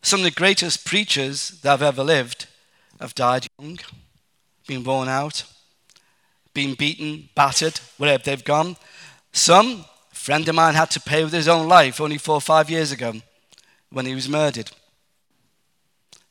Some 0.01 0.21
of 0.21 0.23
the 0.23 0.31
greatest 0.31 0.85
preachers 0.85 1.49
that 1.61 1.69
have 1.69 1.81
ever 1.81 2.03
lived 2.03 2.47
have 2.99 3.15
died 3.15 3.47
young, 3.59 3.79
been 4.67 4.83
worn 4.83 5.09
out, 5.09 5.43
been 6.53 6.75
beaten, 6.75 7.29
battered, 7.35 7.79
wherever 7.97 8.23
they've 8.23 8.43
gone. 8.43 8.77
Some 9.31 9.85
friend 10.11 10.47
of 10.47 10.55
mine 10.55 10.73
had 10.73 10.89
to 10.91 10.99
pay 10.99 11.23
with 11.23 11.33
his 11.33 11.47
own 11.47 11.67
life 11.67 12.01
only 12.01 12.17
four 12.17 12.35
or 12.35 12.41
five 12.41 12.69
years 12.69 12.91
ago 12.91 13.13
when 13.91 14.05
he 14.05 14.15
was 14.15 14.27
murdered. 14.27 14.71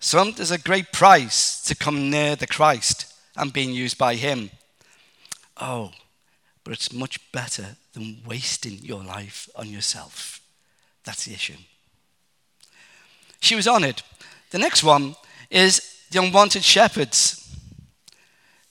So 0.01 0.25
there's 0.25 0.51
a 0.51 0.59
great 0.59 0.93
price 0.93 1.63
to 1.65 1.75
come 1.75 2.11
near 2.11 2.37
the 2.37 2.47
Christ 2.47 3.13
and 3.37 3.53
being 3.53 3.73
used 3.73 3.99
by 3.99 4.15
him. 4.15 4.51
Oh, 5.57 5.93
but 6.67 6.73
it's 6.73 6.93
much 6.93 7.21
better 7.31 7.77
than 7.93 8.19
wasting 8.27 8.81
your 8.83 9.01
life 9.01 9.49
on 9.55 9.69
yourself. 9.69 10.41
That's 11.05 11.25
the 11.25 11.33
issue. 11.33 11.55
She 13.39 13.55
was 13.55 13.69
honored. 13.69 14.03
The 14.51 14.59
next 14.59 14.83
one 14.83 15.15
is 15.49 16.03
the 16.11 16.21
unwanted 16.21 16.65
shepherds. 16.65 17.57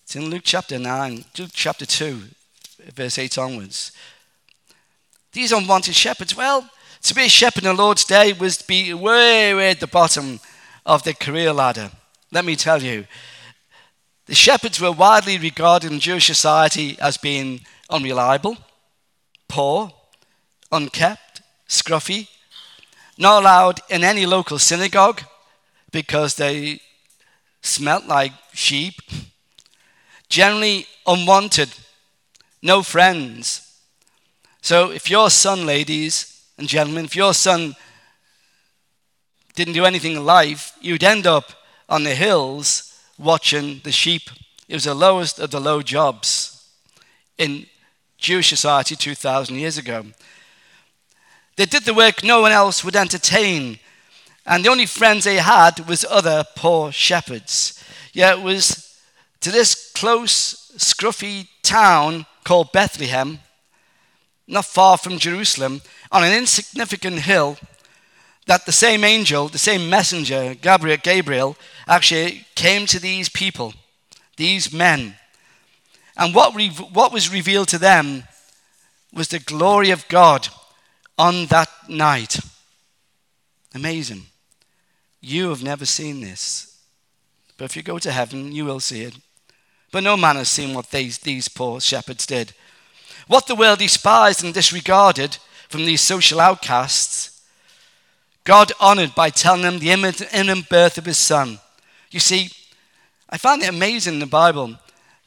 It's 0.04 0.14
in 0.14 0.25
Luke 0.25 0.42
chapter 0.44 0.78
9, 0.78 1.24
Luke 1.40 1.52
chapter 1.54 1.86
2, 1.86 2.20
verse 2.94 3.18
8 3.18 3.38
onwards. 3.38 3.94
These 5.32 5.54
unwanted 5.54 5.96
shepherds, 5.96 6.36
well, 6.36 6.70
to 7.02 7.16
be 7.16 7.28
a 7.28 7.30
shepherd 7.30 7.64
in 7.64 7.78
the 7.78 7.82
Lord's 7.82 8.04
day 8.04 8.34
was 8.34 8.58
to 8.58 8.68
be 8.68 8.94
way, 8.94 9.54
way 9.54 9.70
at 9.70 9.80
the 9.80 9.88
bottom 9.88 10.42
of 10.86 11.04
the 11.04 11.14
career 11.14 11.54
ladder. 11.54 11.92
Let 12.30 12.44
me 12.44 12.58
tell 12.58 12.84
you, 12.84 13.06
the 14.25 14.36
shepherds 14.36 14.82
were 14.82 14.92
widely 14.92 15.38
regarded 15.38 15.94
in 15.94 16.02
Jewish 16.02 16.28
society 16.28 16.98
as 17.00 17.16
being 17.16 17.62
unreliable, 17.89 18.58
poor, 19.48 19.92
unkept, 20.72 21.42
scruffy, 21.68 22.27
not 23.18 23.42
allowed 23.42 23.80
in 23.89 24.04
any 24.04 24.25
local 24.25 24.60
synagogue 24.60 25.22
because 25.92 26.36
they 26.36 26.80
smelt 27.62 28.06
like 28.06 28.34
sheep, 28.54 28.96
generally 30.30 30.86
unwanted, 31.06 31.70
no 32.62 32.82
friends, 32.84 33.65
so 34.65 34.89
if 34.89 35.12
your 35.12 35.30
son, 35.30 35.68
ladies 35.68 36.42
and 36.58 36.68
gentlemen, 36.68 37.06
if 37.06 37.15
your 37.15 37.36
son 37.36 37.75
didn't 39.54 39.75
do 39.75 39.86
anything 39.86 40.13
in 40.13 40.25
life, 40.25 40.72
you'd 40.82 41.04
end 41.04 41.27
up 41.27 41.51
on 41.88 42.04
the 42.04 42.15
hills 42.15 43.00
watching 43.20 43.82
the 43.84 43.92
sheep. 43.92 44.24
It 44.68 44.74
was 44.74 44.86
the 44.86 44.96
lowest 44.96 45.38
of 45.38 45.51
the 45.51 45.60
low 45.60 45.84
jobs 45.84 46.68
in 47.38 47.68
Jewish 48.17 48.50
society 48.50 48.95
2,000 48.95 49.55
years 49.55 49.77
ago. 49.77 50.05
They 51.55 51.65
did 51.65 51.84
the 51.84 51.93
work 51.93 52.24
no 52.24 52.41
one 52.41 52.51
else 52.51 52.84
would 52.84 52.95
entertain, 52.95 53.79
and 54.45 54.63
the 54.63 54.69
only 54.69 54.86
friends 54.86 55.24
they 55.24 55.38
had 55.38 55.88
was 55.88 56.05
other 56.10 56.43
poor 56.55 56.91
shepherds. 56.91 57.84
Yet 58.13 58.39
it 58.39 58.41
was 58.43 59.00
to 59.41 59.51
this 59.51 59.91
close, 59.93 60.72
scruffy 60.77 61.48
town 61.63 62.25
called 62.43 62.72
Bethlehem 62.72 63.39
not 64.48 64.65
far 64.65 64.98
from 64.98 65.17
Jerusalem, 65.17 65.81
on 66.12 66.24
an 66.24 66.34
insignificant 66.34 67.19
hill, 67.19 67.57
that 68.48 68.65
the 68.65 68.72
same 68.72 69.03
angel, 69.03 69.48
the 69.48 69.57
same 69.57 69.89
messenger, 69.89 70.53
Gabriel, 70.55 70.98
Gabriel, 71.01 71.57
actually 71.88 72.45
came 72.53 72.86
to 72.86 73.00
these 73.00 73.27
people, 73.27 73.74
these 74.38 74.72
men. 74.72 75.15
And 76.17 76.34
what, 76.34 76.55
re- 76.55 76.69
what 76.69 77.12
was 77.12 77.31
revealed 77.31 77.67
to 77.69 77.77
them 77.77 78.24
was 79.13 79.29
the 79.29 79.39
glory 79.39 79.91
of 79.91 80.07
God 80.07 80.48
on 81.17 81.45
that 81.48 81.69
night. 81.88 82.39
Amazing. 83.74 84.24
You 85.22 85.50
have 85.50 85.63
never 85.63 85.86
seen 85.86 86.22
this. 86.22 86.79
But 87.57 87.65
if 87.65 87.75
you 87.75 87.84
go 87.84 88.00
to 88.00 88.12
heaven, 88.12 88.51
you 88.51 88.65
will 88.65 88.79
see 88.79 89.03
it. 89.03 89.15
But 89.91 90.03
no 90.03 90.17
man 90.17 90.36
has 90.36 90.50
seen 90.50 90.74
what 90.74 90.91
these, 90.91 91.19
these 91.19 91.48
poor 91.48 91.79
shepherds 91.79 92.25
did. 92.25 92.53
What 93.27 93.48
the 93.48 93.55
world 93.55 93.79
despised 93.79 94.43
and 94.43 94.53
disregarded 94.53 95.38
from 95.69 95.86
these 95.86 96.01
social 96.01 96.39
outcasts, 96.39 97.41
God 98.43 98.72
honored 98.79 99.15
by 99.15 99.29
telling 99.29 99.63
them 99.63 99.79
the 99.79 99.91
imminent 99.91 100.69
birth 100.69 100.98
of 100.98 101.05
his 101.05 101.17
son. 101.17 101.60
You 102.12 102.19
see, 102.19 102.50
I 103.29 103.38
find 103.38 103.63
it 103.63 103.69
amazing 103.69 104.15
in 104.15 104.19
the 104.19 104.25
Bible 104.25 104.75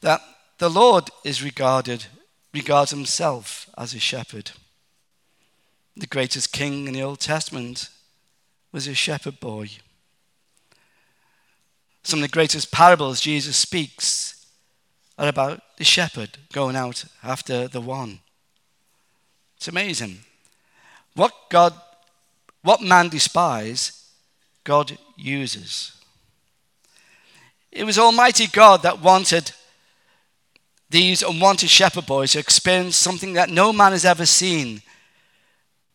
that 0.01 0.21
the 0.59 0.69
Lord 0.69 1.09
is 1.23 1.43
regarded, 1.43 2.05
regards 2.53 2.91
himself 2.91 3.69
as 3.77 3.93
a 3.93 3.99
shepherd. 3.99 4.51
The 5.95 6.07
greatest 6.07 6.51
king 6.51 6.87
in 6.87 6.93
the 6.93 7.01
Old 7.01 7.19
Testament 7.19 7.89
was 8.71 8.85
a 8.85 8.93
shepherd 8.93 9.39
boy. 9.39 9.69
Some 12.03 12.19
of 12.19 12.23
the 12.23 12.33
greatest 12.33 12.71
parables 12.71 13.21
Jesus 13.21 13.57
speaks 13.57 14.45
are 15.17 15.27
about 15.27 15.61
the 15.77 15.83
shepherd 15.83 16.37
going 16.53 16.75
out 16.75 17.05
after 17.23 17.67
the 17.67 17.81
one. 17.81 18.19
It's 19.57 19.67
amazing. 19.67 20.19
What 21.15 21.33
God, 21.49 21.73
what 22.63 22.81
man 22.81 23.09
despise, 23.09 24.09
God 24.63 24.97
uses. 25.17 25.93
It 27.71 27.83
was 27.83 27.99
Almighty 27.99 28.47
God 28.47 28.81
that 28.83 29.01
wanted 29.01 29.51
these 30.89 31.21
unwanted 31.21 31.69
shepherd 31.69 32.05
boys 32.05 32.31
to 32.31 32.39
experience 32.39 32.95
something 32.95 33.33
that 33.33 33.49
no 33.49 33.71
man 33.71 33.91
has 33.91 34.05
ever 34.05 34.25
seen 34.25 34.81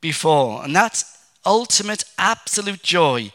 before, 0.01 0.65
and 0.65 0.75
that's 0.75 1.05
ultimate, 1.45 2.05
absolute 2.19 2.83
joy. 2.83 3.33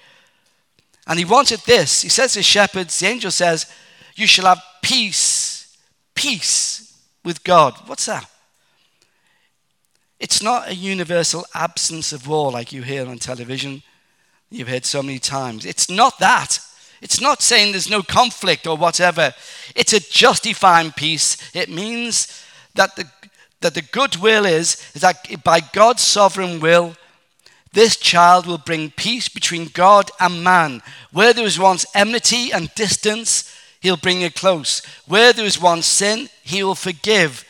And 1.07 1.17
he 1.17 1.25
wanted 1.25 1.59
this. 1.61 2.03
He 2.03 2.09
says 2.09 2.33
to 2.33 2.39
the 2.39 2.43
shepherds, 2.43 2.97
the 2.99 3.07
angel 3.07 3.31
says, 3.31 3.71
You 4.15 4.27
shall 4.27 4.45
have 4.45 4.61
peace 4.81 5.49
peace 6.19 6.97
with 7.23 7.43
God. 7.45 7.73
What's 7.85 8.05
that? 8.07 8.29
It's 10.19 10.43
not 10.43 10.67
a 10.67 10.75
universal 10.75 11.45
absence 11.55 12.11
of 12.11 12.27
war 12.27 12.51
like 12.51 12.73
you 12.73 12.81
hear 12.81 13.07
on 13.07 13.19
television. 13.19 13.81
You've 14.51 14.67
heard 14.67 14.83
so 14.83 15.01
many 15.01 15.19
times. 15.19 15.65
It's 15.65 15.89
not 15.89 16.19
that. 16.19 16.59
It's 17.01 17.21
not 17.21 17.41
saying 17.41 17.71
there's 17.71 17.89
no 17.89 18.01
conflict 18.03 18.67
or 18.67 18.77
whatever. 18.77 19.33
It's 19.75 19.93
a 19.93 19.99
justifying 19.99 20.91
peace. 20.91 21.37
It 21.53 21.69
means 21.69 22.43
that 22.75 22.95
the, 22.95 23.05
that 23.61 23.73
the 23.73 23.81
goodwill 23.81 24.45
is, 24.45 24.77
is 24.93 25.01
that 25.01 25.43
by 25.43 25.61
God's 25.61 26.03
sovereign 26.03 26.59
will, 26.59 26.95
This 27.71 27.95
child 27.97 28.47
will 28.47 28.57
bring 28.57 28.91
peace 28.91 29.29
between 29.29 29.67
God 29.67 30.09
and 30.19 30.43
man. 30.43 30.81
Where 31.11 31.33
there 31.33 31.43
was 31.43 31.59
once 31.59 31.85
enmity 31.93 32.51
and 32.51 32.73
distance, 32.75 33.55
he'll 33.79 33.97
bring 33.97 34.21
it 34.21 34.35
close. 34.35 34.81
Where 35.05 35.33
there 35.33 35.45
was 35.45 35.61
once 35.61 35.85
sin, 35.85 36.29
he 36.43 36.63
will 36.63 36.75
forgive. 36.75 37.45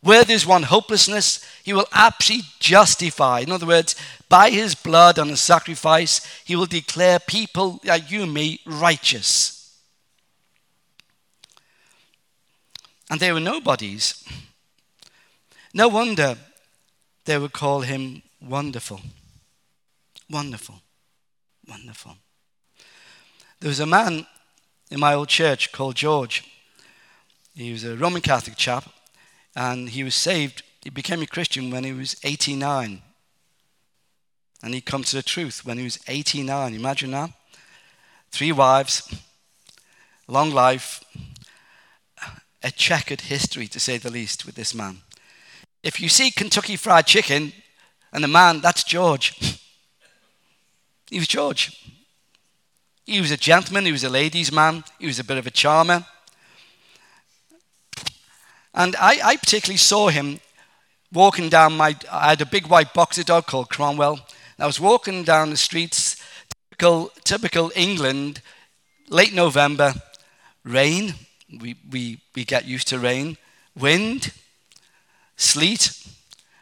Where 0.00 0.24
there's 0.24 0.46
one 0.46 0.64
hopelessness, 0.64 1.44
he 1.62 1.72
will 1.72 1.86
absolutely 1.92 2.48
justify. 2.58 3.40
In 3.40 3.52
other 3.52 3.66
words, 3.66 3.94
by 4.34 4.50
his 4.50 4.74
blood 4.74 5.16
and 5.16 5.30
his 5.30 5.40
sacrifice, 5.40 6.20
he 6.44 6.56
will 6.56 6.66
declare 6.66 7.20
people 7.20 7.80
like 7.84 8.10
you 8.10 8.24
and 8.24 8.34
me 8.34 8.58
righteous. 8.66 9.78
And 13.08 13.20
they 13.20 13.30
were 13.32 13.38
nobodies. 13.38 14.24
No 15.72 15.86
wonder 15.86 16.36
they 17.26 17.38
would 17.38 17.52
call 17.52 17.82
him 17.82 18.22
wonderful. 18.42 19.00
Wonderful. 20.28 20.80
Wonderful. 21.68 22.16
There 23.60 23.68
was 23.68 23.78
a 23.78 23.86
man 23.86 24.26
in 24.90 24.98
my 24.98 25.14
old 25.14 25.28
church 25.28 25.70
called 25.70 25.94
George. 25.94 26.42
He 27.54 27.70
was 27.70 27.84
a 27.84 27.96
Roman 27.96 28.20
Catholic 28.20 28.56
chap, 28.56 28.90
and 29.54 29.90
he 29.90 30.02
was 30.02 30.16
saved. 30.16 30.64
He 30.82 30.90
became 30.90 31.22
a 31.22 31.26
Christian 31.28 31.70
when 31.70 31.84
he 31.84 31.92
was 31.92 32.16
89. 32.24 33.00
And 34.64 34.72
he 34.72 34.80
come 34.80 35.02
to 35.04 35.16
the 35.16 35.22
truth 35.22 35.66
when 35.66 35.76
he 35.76 35.84
was 35.84 35.98
89. 36.08 36.72
Imagine 36.72 37.10
that. 37.10 37.30
Three 38.30 38.50
wives, 38.50 39.14
long 40.26 40.52
life, 40.52 41.04
a 42.62 42.70
checkered 42.70 43.20
history, 43.20 43.66
to 43.68 43.78
say 43.78 43.98
the 43.98 44.10
least, 44.10 44.46
with 44.46 44.54
this 44.54 44.74
man. 44.74 45.02
If 45.82 46.00
you 46.00 46.08
see 46.08 46.30
Kentucky 46.30 46.76
Fried 46.76 47.06
Chicken 47.06 47.52
and 48.10 48.24
the 48.24 48.28
man, 48.28 48.62
that's 48.62 48.84
George. 48.84 49.34
he 51.10 51.18
was 51.18 51.28
George. 51.28 51.78
He 53.04 53.20
was 53.20 53.30
a 53.30 53.36
gentleman, 53.36 53.84
he 53.84 53.92
was 53.92 54.02
a 54.02 54.08
ladies' 54.08 54.50
man, 54.50 54.82
he 54.98 55.06
was 55.06 55.18
a 55.18 55.24
bit 55.24 55.36
of 55.36 55.46
a 55.46 55.50
charmer. 55.50 56.06
And 58.72 58.96
I, 58.96 59.20
I 59.22 59.36
particularly 59.36 59.76
saw 59.76 60.08
him 60.08 60.40
walking 61.12 61.50
down 61.50 61.76
my. 61.76 61.94
I 62.10 62.30
had 62.30 62.40
a 62.40 62.46
big 62.46 62.66
white 62.68 62.94
boxer 62.94 63.24
dog 63.24 63.44
called 63.44 63.68
Cromwell. 63.68 64.20
I 64.58 64.66
was 64.66 64.78
walking 64.78 65.24
down 65.24 65.50
the 65.50 65.56
streets, 65.56 66.16
typical, 66.70 67.10
typical 67.24 67.72
England, 67.74 68.40
late 69.08 69.34
November, 69.34 69.94
rain. 70.62 71.14
We, 71.60 71.76
we, 71.90 72.20
we 72.34 72.44
get 72.44 72.64
used 72.64 72.88
to 72.88 72.98
rain, 72.98 73.36
wind, 73.76 74.32
sleet, 75.36 75.98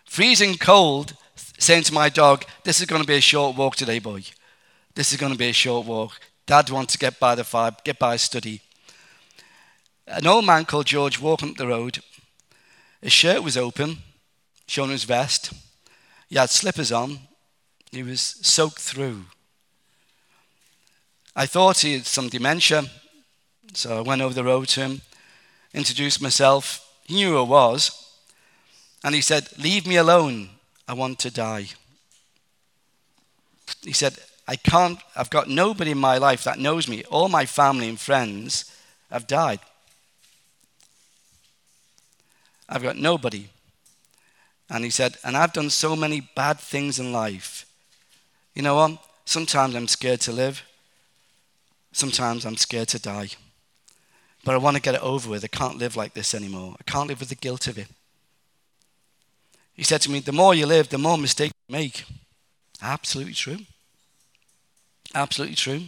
freezing 0.06 0.56
cold, 0.56 1.14
saying 1.58 1.84
to 1.84 1.94
my 1.94 2.08
dog, 2.08 2.44
This 2.64 2.80
is 2.80 2.86
going 2.86 3.02
to 3.02 3.06
be 3.08 3.16
a 3.16 3.20
short 3.20 3.56
walk 3.56 3.76
today, 3.76 3.98
boy. 3.98 4.22
This 4.94 5.12
is 5.12 5.18
going 5.18 5.32
to 5.32 5.38
be 5.38 5.50
a 5.50 5.54
short 5.54 5.86
walk. 5.86 6.18
Dad 6.46 6.70
wants 6.70 6.92
to 6.92 6.98
get 6.98 7.20
by 7.20 7.34
the 7.34 7.44
fire, 7.44 7.72
get 7.84 7.98
by 7.98 8.16
study. 8.16 8.60
An 10.06 10.26
old 10.26 10.44
man 10.44 10.64
called 10.64 10.86
George 10.86 11.20
walking 11.20 11.50
up 11.50 11.56
the 11.56 11.66
road. 11.66 12.00
His 13.00 13.12
shirt 13.12 13.42
was 13.42 13.56
open, 13.56 13.98
showing 14.66 14.90
his 14.90 15.04
vest. 15.04 15.52
He 16.28 16.36
had 16.36 16.50
slippers 16.50 16.90
on. 16.90 17.20
He 17.92 18.02
was 18.02 18.20
soaked 18.20 18.80
through. 18.80 19.26
I 21.36 21.44
thought 21.44 21.80
he 21.80 21.94
had 21.94 22.06
some 22.06 22.30
dementia, 22.30 22.84
so 23.74 23.98
I 23.98 24.00
went 24.00 24.22
over 24.22 24.34
the 24.34 24.44
road 24.44 24.68
to 24.68 24.80
him, 24.80 25.02
introduced 25.74 26.20
myself. 26.22 26.86
He 27.04 27.14
knew 27.14 27.32
who 27.32 27.38
I 27.38 27.48
was. 27.48 27.98
And 29.04 29.14
he 29.14 29.20
said, 29.20 29.48
Leave 29.58 29.86
me 29.86 29.96
alone. 29.96 30.50
I 30.88 30.94
want 30.94 31.18
to 31.20 31.30
die. 31.30 31.66
He 33.82 33.92
said, 33.92 34.16
I 34.48 34.56
can't, 34.56 34.98
I've 35.14 35.30
got 35.30 35.48
nobody 35.48 35.92
in 35.92 35.98
my 35.98 36.18
life 36.18 36.44
that 36.44 36.58
knows 36.58 36.88
me. 36.88 37.04
All 37.04 37.28
my 37.28 37.46
family 37.46 37.88
and 37.88 38.00
friends 38.00 38.74
have 39.10 39.26
died. 39.26 39.60
I've 42.68 42.82
got 42.82 42.96
nobody. 42.96 43.48
And 44.70 44.84
he 44.84 44.90
said, 44.90 45.18
and 45.22 45.36
I've 45.36 45.52
done 45.52 45.70
so 45.70 45.94
many 45.94 46.20
bad 46.34 46.58
things 46.58 46.98
in 46.98 47.12
life. 47.12 47.66
You 48.54 48.62
know 48.62 48.74
what? 48.74 48.98
Sometimes 49.24 49.74
I'm 49.74 49.88
scared 49.88 50.20
to 50.22 50.32
live. 50.32 50.62
Sometimes 51.92 52.44
I'm 52.44 52.56
scared 52.56 52.88
to 52.88 52.98
die. 52.98 53.28
But 54.44 54.54
I 54.54 54.58
want 54.58 54.76
to 54.76 54.82
get 54.82 54.94
it 54.94 55.02
over 55.02 55.30
with. 55.30 55.44
I 55.44 55.48
can't 55.48 55.78
live 55.78 55.96
like 55.96 56.14
this 56.14 56.34
anymore. 56.34 56.76
I 56.78 56.90
can't 56.90 57.08
live 57.08 57.20
with 57.20 57.28
the 57.28 57.34
guilt 57.34 57.66
of 57.66 57.78
it. 57.78 57.88
He 59.74 59.84
said 59.84 60.00
to 60.02 60.10
me, 60.10 60.20
The 60.20 60.32
more 60.32 60.54
you 60.54 60.66
live, 60.66 60.88
the 60.88 60.98
more 60.98 61.16
mistakes 61.16 61.54
you 61.68 61.72
make. 61.72 62.04
Absolutely 62.82 63.34
true. 63.34 63.58
Absolutely 65.14 65.56
true. 65.56 65.82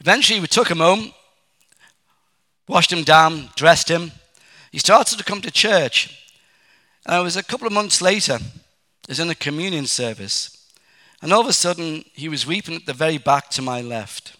Eventually, 0.00 0.40
we 0.40 0.46
took 0.46 0.70
him 0.70 0.78
home, 0.78 1.12
washed 2.68 2.92
him 2.92 3.04
down, 3.04 3.50
dressed 3.56 3.90
him. 3.90 4.12
He 4.70 4.78
started 4.78 5.18
to 5.18 5.24
come 5.24 5.40
to 5.42 5.50
church. 5.50 6.16
And 7.06 7.20
it 7.20 7.24
was 7.24 7.36
a 7.36 7.42
couple 7.42 7.66
of 7.66 7.72
months 7.72 8.00
later, 8.00 8.38
he 8.38 9.08
was 9.08 9.20
in 9.20 9.30
a 9.30 9.34
communion 9.34 9.86
service. 9.86 10.59
And 11.22 11.32
all 11.32 11.40
of 11.40 11.46
a 11.46 11.52
sudden, 11.52 12.04
he 12.14 12.28
was 12.28 12.46
weeping 12.46 12.74
at 12.74 12.86
the 12.86 12.94
very 12.94 13.18
back 13.18 13.50
to 13.50 13.62
my 13.62 13.80
left. 13.80 14.36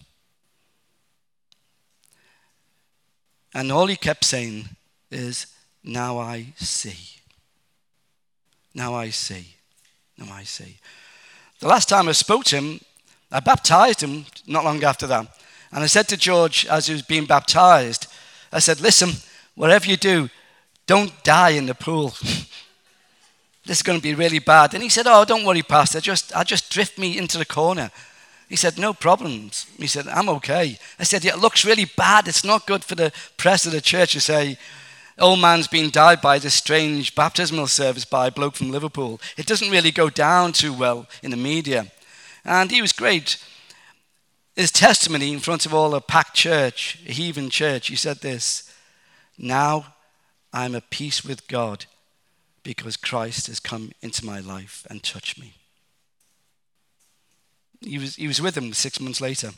And 3.53 3.71
all 3.71 3.87
he 3.87 3.95
kept 3.95 4.23
saying 4.23 4.69
is, 5.11 5.47
Now 5.83 6.17
I 6.17 6.53
see. 6.57 7.19
Now 8.73 8.95
I 8.95 9.09
see. 9.09 9.55
Now 10.17 10.33
I 10.33 10.43
see. 10.43 10.79
The 11.59 11.67
last 11.67 11.89
time 11.89 12.07
I 12.07 12.13
spoke 12.13 12.45
to 12.45 12.55
him, 12.55 12.79
I 13.31 13.39
baptized 13.39 14.01
him 14.01 14.25
not 14.47 14.63
long 14.63 14.83
after 14.83 15.05
that. 15.07 15.27
And 15.71 15.83
I 15.83 15.87
said 15.87 16.07
to 16.09 16.17
George, 16.17 16.65
as 16.65 16.87
he 16.87 16.93
was 16.93 17.01
being 17.01 17.25
baptized, 17.25 18.07
I 18.51 18.59
said, 18.59 18.81
Listen, 18.81 19.11
whatever 19.55 19.85
you 19.85 19.97
do, 19.97 20.29
don't 20.87 21.23
die 21.23 21.51
in 21.51 21.67
the 21.67 21.75
pool. 21.75 22.13
this 23.65 23.77
is 23.77 23.83
going 23.83 23.99
to 23.99 24.03
be 24.03 24.15
really 24.15 24.39
bad. 24.39 24.73
And 24.73 24.81
he 24.81 24.89
said, 24.89 25.05
Oh, 25.07 25.23
don't 25.25 25.45
worry, 25.45 25.61
Pastor. 25.61 26.01
Just, 26.01 26.35
I'll 26.35 26.43
just 26.43 26.71
drift 26.71 26.97
me 26.97 27.17
into 27.17 27.37
the 27.37 27.45
corner. 27.45 27.91
He 28.49 28.55
said, 28.55 28.77
No 28.77 28.93
problems. 28.93 29.67
He 29.77 29.87
said, 29.87 30.07
I'm 30.07 30.29
okay. 30.29 30.77
I 30.99 31.03
said, 31.03 31.23
Yeah, 31.23 31.33
it 31.33 31.39
looks 31.39 31.65
really 31.65 31.85
bad. 31.85 32.27
It's 32.27 32.43
not 32.43 32.65
good 32.65 32.83
for 32.83 32.95
the 32.95 33.13
press 33.37 33.65
of 33.65 33.71
the 33.71 33.81
church 33.81 34.13
to 34.13 34.19
say, 34.19 34.57
Old 35.19 35.39
man's 35.39 35.67
been 35.67 35.91
died 35.91 36.21
by 36.21 36.39
this 36.39 36.55
strange 36.55 37.13
baptismal 37.13 37.67
service 37.67 38.05
by 38.05 38.27
a 38.27 38.31
bloke 38.31 38.55
from 38.55 38.71
Liverpool. 38.71 39.21
It 39.37 39.45
doesn't 39.45 39.69
really 39.69 39.91
go 39.91 40.09
down 40.09 40.53
too 40.53 40.73
well 40.73 41.07
in 41.21 41.29
the 41.29 41.37
media. 41.37 41.91
And 42.43 42.71
he 42.71 42.81
was 42.81 42.91
great. 42.91 43.37
His 44.55 44.71
testimony 44.71 45.31
in 45.31 45.39
front 45.39 45.67
of 45.67 45.73
all 45.73 45.93
a 45.93 46.01
packed 46.01 46.33
church, 46.33 46.99
a 47.07 47.11
heathen 47.11 47.51
church, 47.51 47.87
he 47.87 47.95
said 47.95 48.21
this 48.21 48.73
Now 49.37 49.93
I'm 50.51 50.73
at 50.73 50.89
peace 50.89 51.23
with 51.23 51.47
God 51.47 51.85
because 52.63 52.97
Christ 52.97 53.47
has 53.47 53.59
come 53.59 53.91
into 54.01 54.25
my 54.25 54.39
life 54.39 54.85
and 54.89 55.01
touched 55.01 55.39
me. 55.39 55.53
He 57.81 57.97
was, 57.97 58.15
he 58.15 58.27
was 58.27 58.41
with 58.41 58.55
him 58.55 58.73
six 58.73 58.99
months 58.99 59.21
later. 59.21 59.51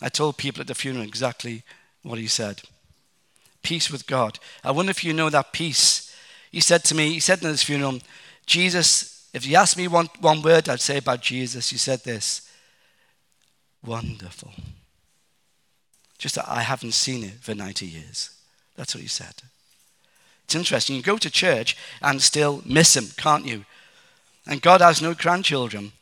I 0.00 0.08
told 0.08 0.36
people 0.36 0.60
at 0.60 0.66
the 0.68 0.74
funeral 0.74 1.04
exactly 1.04 1.62
what 2.02 2.18
he 2.18 2.26
said 2.26 2.62
peace 3.62 3.88
with 3.88 4.08
God. 4.08 4.40
I 4.64 4.72
wonder 4.72 4.90
if 4.90 5.04
you 5.04 5.12
know 5.12 5.30
that 5.30 5.52
peace. 5.52 6.12
He 6.50 6.58
said 6.58 6.82
to 6.82 6.96
me, 6.96 7.12
he 7.12 7.20
said 7.20 7.42
in 7.42 7.48
his 7.48 7.62
funeral, 7.62 8.00
Jesus 8.44 9.12
if 9.32 9.46
you 9.46 9.56
ask 9.56 9.76
me 9.76 9.88
one, 9.88 10.08
one 10.20 10.42
word 10.42 10.68
I'd 10.68 10.80
say 10.80 10.98
about 10.98 11.22
Jesus, 11.22 11.70
he 11.70 11.78
said 11.78 12.04
this 12.04 12.48
wonderful. 13.84 14.52
Just 16.18 16.34
that 16.36 16.48
I 16.48 16.60
haven't 16.60 16.92
seen 16.92 17.24
it 17.24 17.34
for 17.40 17.54
90 17.54 17.86
years. 17.86 18.30
That's 18.76 18.94
what 18.94 19.02
he 19.02 19.08
said. 19.08 19.34
It's 20.44 20.54
interesting. 20.54 20.96
You 20.96 21.02
go 21.02 21.18
to 21.18 21.30
church 21.30 21.76
and 22.00 22.20
still 22.20 22.62
miss 22.64 22.96
him, 22.96 23.08
can't 23.16 23.46
you? 23.46 23.64
And 24.46 24.60
God 24.60 24.80
has 24.80 25.00
no 25.00 25.14
grandchildren. 25.14 25.92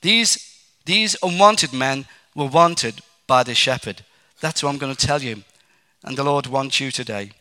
These, 0.00 0.58
these 0.84 1.16
unwanted 1.22 1.72
men 1.72 2.06
were 2.34 2.46
wanted 2.46 3.00
by 3.26 3.42
the 3.42 3.54
shepherd. 3.54 4.02
That's 4.40 4.62
what 4.62 4.70
I'm 4.70 4.78
going 4.78 4.94
to 4.94 5.06
tell 5.06 5.22
you. 5.22 5.44
And 6.02 6.16
the 6.16 6.24
Lord 6.24 6.46
wants 6.46 6.80
you 6.80 6.90
today. 6.90 7.32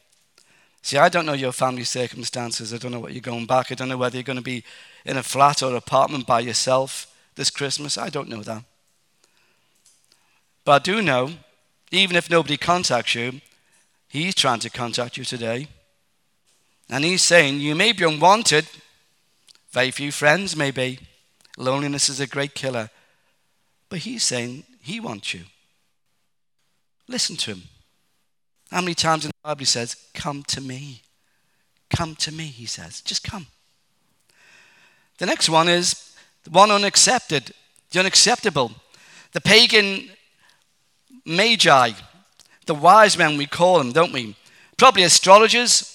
See, 0.81 0.97
I 0.97 1.09
don't 1.09 1.25
know 1.25 1.33
your 1.33 1.53
family 1.53 1.85
circumstances. 1.85 2.73
I 2.73 2.77
don't 2.77 2.91
know 2.91 2.99
what 2.99 3.13
you're 3.13 3.21
going 3.21 3.45
back. 3.45 3.71
I 3.71 3.75
don't 3.75 3.89
know 3.89 3.97
whether 3.97 4.17
you're 4.17 4.23
going 4.23 4.37
to 4.37 4.43
be 4.43 4.63
in 5.05 5.17
a 5.17 5.23
flat 5.23 5.63
or 5.63 5.75
apartment 5.75 6.27
by 6.27 6.41
yourself 6.41 7.07
this 7.35 7.49
Christmas. 7.49 7.97
I 7.97 8.09
don't 8.09 8.29
know 8.29 8.43
that. 8.43 8.63
But 10.65 10.71
I 10.73 10.91
do 10.91 11.01
know, 11.01 11.31
even 11.91 12.15
if 12.15 12.29
nobody 12.29 12.57
contacts 12.57 13.15
you, 13.15 13.41
He's 14.07 14.35
trying 14.35 14.59
to 14.59 14.69
contact 14.69 15.17
you 15.17 15.23
today. 15.23 15.67
And 16.89 17.03
He's 17.03 17.21
saying, 17.21 17.59
You 17.59 17.75
may 17.75 17.91
be 17.91 18.03
unwanted, 18.03 18.67
very 19.71 19.91
few 19.91 20.11
friends, 20.11 20.55
maybe. 20.55 20.99
Loneliness 21.57 22.09
is 22.09 22.19
a 22.19 22.27
great 22.27 22.55
killer. 22.55 22.89
But 23.89 23.99
He's 23.99 24.23
saying, 24.23 24.63
He 24.81 24.99
wants 24.99 25.33
you. 25.33 25.41
Listen 27.07 27.35
to 27.37 27.51
Him. 27.51 27.63
How 28.73 28.81
many 28.81 28.95
times 28.95 29.23
in 29.23 29.29
the 29.29 29.47
Bible 29.47 29.59
he 29.59 29.65
says, 29.65 29.95
Come 30.15 30.41
to 30.47 30.59
me? 30.59 31.03
Come 31.95 32.15
to 32.15 32.31
me, 32.31 32.45
he 32.45 32.65
says. 32.65 33.01
Just 33.01 33.23
come. 33.23 33.45
The 35.19 35.27
next 35.27 35.47
one 35.47 35.69
is 35.69 36.15
the 36.43 36.49
one 36.49 36.71
unaccepted, 36.71 37.51
the 37.91 37.99
unacceptable, 37.99 38.71
the 39.31 39.41
pagan 39.41 40.09
magi, 41.23 41.91
the 42.65 42.73
wise 42.73 43.15
men 43.15 43.37
we 43.37 43.45
call 43.45 43.77
them, 43.77 43.91
don't 43.91 44.11
we? 44.11 44.35
Probably 44.75 45.03
astrologers, 45.03 45.92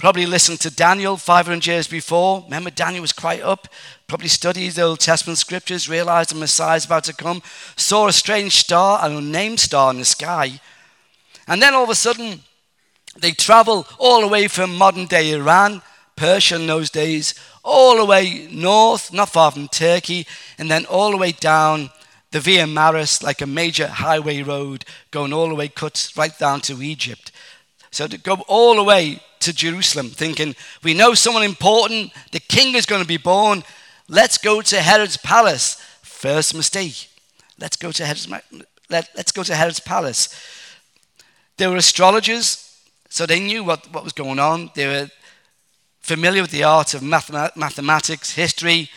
probably 0.00 0.24
listened 0.24 0.58
to 0.58 0.74
Daniel 0.74 1.18
500 1.18 1.66
years 1.66 1.86
before. 1.86 2.42
Remember, 2.44 2.70
Daniel 2.70 3.02
was 3.02 3.12
quite 3.12 3.42
up, 3.42 3.68
probably 4.06 4.28
studied 4.28 4.70
the 4.70 4.82
Old 4.82 5.00
Testament 5.00 5.36
scriptures, 5.36 5.90
realized 5.90 6.30
the 6.30 6.36
Messiah 6.36 6.76
is 6.78 6.86
about 6.86 7.04
to 7.04 7.12
come, 7.12 7.42
saw 7.76 8.08
a 8.08 8.12
strange 8.12 8.56
star, 8.56 9.04
an 9.04 9.14
unnamed 9.14 9.60
star 9.60 9.90
in 9.90 9.98
the 9.98 10.06
sky. 10.06 10.58
And 11.46 11.60
then 11.60 11.74
all 11.74 11.84
of 11.84 11.90
a 11.90 11.94
sudden, 11.94 12.40
they 13.18 13.32
travel 13.32 13.86
all 13.98 14.22
the 14.22 14.28
way 14.28 14.48
from 14.48 14.74
modern 14.74 15.04
day 15.04 15.32
Iran, 15.32 15.82
Persia 16.16 16.56
in 16.56 16.66
those 16.66 16.88
days, 16.88 17.34
all 17.62 17.98
the 17.98 18.06
way 18.06 18.48
north, 18.50 19.12
not 19.12 19.28
far 19.28 19.50
from 19.50 19.68
Turkey, 19.68 20.26
and 20.56 20.70
then 20.70 20.86
all 20.86 21.10
the 21.10 21.18
way 21.18 21.32
down 21.32 21.90
the 22.30 22.40
Via 22.40 22.66
Maris, 22.66 23.22
like 23.22 23.42
a 23.42 23.46
major 23.46 23.88
highway 23.88 24.40
road, 24.40 24.86
going 25.10 25.34
all 25.34 25.48
the 25.48 25.54
way, 25.54 25.68
cuts 25.68 26.16
right 26.16 26.38
down 26.38 26.62
to 26.62 26.82
Egypt. 26.82 27.32
So 27.90 28.06
to 28.06 28.16
go 28.16 28.42
all 28.48 28.76
the 28.76 28.84
way 28.84 29.20
to 29.40 29.52
Jerusalem, 29.52 30.10
thinking, 30.10 30.54
we 30.82 30.94
know 30.94 31.14
someone 31.14 31.42
important, 31.42 32.12
the 32.32 32.40
king 32.40 32.74
is 32.74 32.86
going 32.86 33.02
to 33.02 33.08
be 33.08 33.16
born, 33.16 33.62
let's 34.08 34.38
go 34.38 34.60
to 34.62 34.80
Herod's 34.80 35.16
palace. 35.16 35.74
First 36.02 36.54
mistake. 36.54 37.08
Let's 37.58 37.76
go 37.76 37.92
to 37.92 38.04
Herod's, 38.04 38.28
let, 38.90 39.08
let's 39.16 39.32
go 39.32 39.42
to 39.42 39.54
Herod's 39.54 39.80
palace. 39.80 40.28
They 41.56 41.66
were 41.66 41.76
astrologers, 41.76 42.78
so 43.08 43.26
they 43.26 43.40
knew 43.40 43.64
what, 43.64 43.92
what 43.92 44.04
was 44.04 44.12
going 44.12 44.38
on. 44.38 44.70
They 44.74 44.86
were 44.86 45.08
familiar 46.00 46.42
with 46.42 46.50
the 46.50 46.64
art 46.64 46.94
of 46.94 47.02
mathematics, 47.02 48.32
history. 48.32 48.90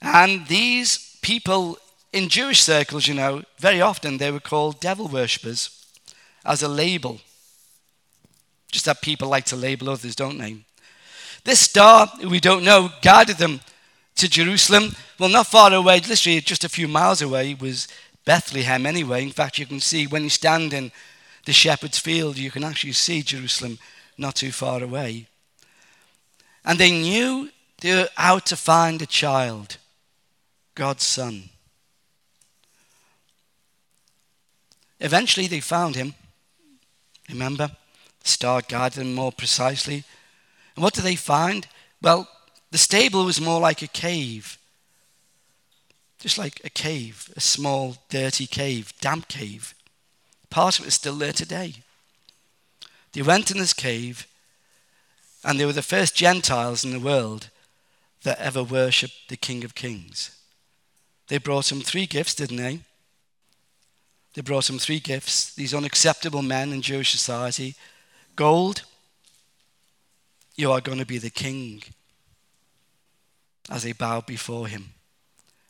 And 0.00 0.46
these 0.46 1.16
people 1.22 1.78
in 2.12 2.28
Jewish 2.28 2.60
circles, 2.60 3.06
you 3.06 3.14
know, 3.14 3.42
very 3.58 3.80
often 3.80 4.18
they 4.18 4.30
were 4.30 4.40
called 4.40 4.80
devil 4.80 5.08
worshippers 5.08 5.86
as 6.44 6.62
a 6.62 6.68
label. 6.68 7.20
Just 8.72 8.86
that 8.86 9.00
people 9.00 9.28
like 9.28 9.44
to 9.44 9.56
label 9.56 9.88
others, 9.88 10.16
don't 10.16 10.38
they? 10.38 10.56
This 11.44 11.60
star, 11.60 12.10
we 12.28 12.40
don't 12.40 12.64
know, 12.64 12.90
guided 13.02 13.36
them 13.36 13.60
to 14.16 14.28
Jerusalem. 14.28 14.96
Well, 15.20 15.28
not 15.28 15.46
far 15.46 15.72
away, 15.72 16.00
literally 16.00 16.40
just 16.40 16.64
a 16.64 16.68
few 16.68 16.88
miles 16.88 17.22
away, 17.22 17.54
was 17.54 17.86
Bethlehem 18.24 18.86
anyway. 18.86 19.22
In 19.22 19.30
fact, 19.30 19.58
you 19.58 19.66
can 19.66 19.78
see 19.78 20.08
when 20.08 20.24
you 20.24 20.30
stand 20.30 20.72
in 20.72 20.90
the 21.44 21.52
shepherd's 21.52 21.98
field, 21.98 22.38
you 22.38 22.50
can 22.50 22.64
actually 22.64 22.92
see 22.92 23.22
Jerusalem 23.22 23.78
not 24.18 24.36
too 24.36 24.52
far 24.52 24.82
away. 24.82 25.26
And 26.64 26.78
they 26.78 26.90
knew 26.90 27.50
out 28.16 28.46
to 28.46 28.56
find 28.56 29.02
a 29.02 29.06
child, 29.06 29.76
God's 30.74 31.04
son. 31.04 31.50
Eventually, 35.00 35.48
they 35.48 35.60
found 35.60 35.96
him. 35.96 36.14
Remember? 37.28 37.72
The 38.22 38.28
star 38.28 38.62
guided 38.62 39.06
more 39.06 39.32
precisely. 39.32 40.04
And 40.74 40.82
what 40.82 40.94
did 40.94 41.04
they 41.04 41.16
find? 41.16 41.66
Well, 42.00 42.28
the 42.70 42.78
stable 42.78 43.24
was 43.24 43.40
more 43.40 43.60
like 43.60 43.82
a 43.82 43.88
cave. 43.88 44.58
Just 46.18 46.38
like 46.38 46.60
a 46.64 46.70
cave, 46.70 47.32
a 47.36 47.40
small, 47.40 47.96
dirty 48.08 48.46
cave, 48.46 48.92
damp 49.00 49.28
cave. 49.28 49.74
Part 50.50 50.78
of 50.78 50.84
it 50.84 50.88
is 50.88 50.94
still 50.94 51.16
there 51.16 51.32
today. 51.32 51.74
They 53.12 53.22
went 53.22 53.50
in 53.50 53.58
this 53.58 53.74
cave, 53.74 54.26
and 55.44 55.58
they 55.58 55.66
were 55.66 55.72
the 55.72 55.82
first 55.82 56.14
Gentiles 56.14 56.84
in 56.84 56.92
the 56.92 57.00
world 57.00 57.50
that 58.22 58.38
ever 58.38 58.62
worshipped 58.62 59.28
the 59.28 59.36
King 59.36 59.64
of 59.64 59.74
Kings. 59.74 60.38
They 61.28 61.38
brought 61.38 61.72
him 61.72 61.80
three 61.80 62.06
gifts, 62.06 62.34
didn't 62.34 62.56
they? 62.56 62.80
They 64.34 64.42
brought 64.42 64.70
him 64.70 64.78
three 64.78 65.00
gifts, 65.00 65.52
these 65.52 65.74
unacceptable 65.74 66.42
men 66.42 66.72
in 66.72 66.80
Jewish 66.80 67.10
society 67.10 67.74
gold, 68.36 68.82
you 70.56 70.70
are 70.72 70.80
going 70.80 70.98
to 70.98 71.06
be 71.06 71.18
the 71.18 71.30
king, 71.30 71.82
as 73.70 73.82
they 73.82 73.92
bowed 73.92 74.26
before 74.26 74.66
him. 74.66 74.90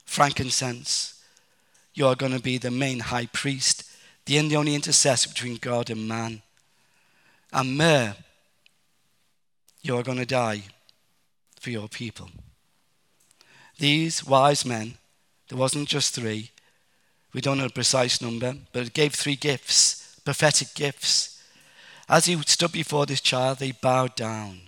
Frankincense, 0.04 1.22
you 1.94 2.06
are 2.06 2.16
going 2.16 2.32
to 2.32 2.40
be 2.40 2.58
the 2.58 2.70
main 2.70 3.00
high 3.00 3.26
priest 3.26 3.84
the 4.24 4.56
only 4.56 4.74
intercessor 4.74 5.28
between 5.28 5.56
God 5.56 5.90
and 5.90 6.06
man. 6.06 6.42
And 7.52 7.76
myrrh, 7.76 8.14
you 9.82 9.96
are 9.96 10.02
going 10.02 10.18
to 10.18 10.26
die 10.26 10.62
for 11.60 11.70
your 11.70 11.88
people. 11.88 12.30
These 13.78 14.24
wise 14.24 14.64
men, 14.64 14.94
there 15.48 15.58
wasn't 15.58 15.88
just 15.88 16.14
three, 16.14 16.50
we 17.32 17.40
don't 17.40 17.58
know 17.58 17.66
a 17.66 17.70
precise 17.70 18.20
number, 18.20 18.54
but 18.72 18.86
it 18.86 18.92
gave 18.92 19.14
three 19.14 19.36
gifts, 19.36 20.20
prophetic 20.24 20.74
gifts. 20.74 21.31
As 22.08 22.26
he 22.26 22.40
stood 22.42 22.72
before 22.72 23.06
this 23.06 23.20
child, 23.20 23.58
they 23.58 23.72
bowed 23.72 24.14
down 24.14 24.62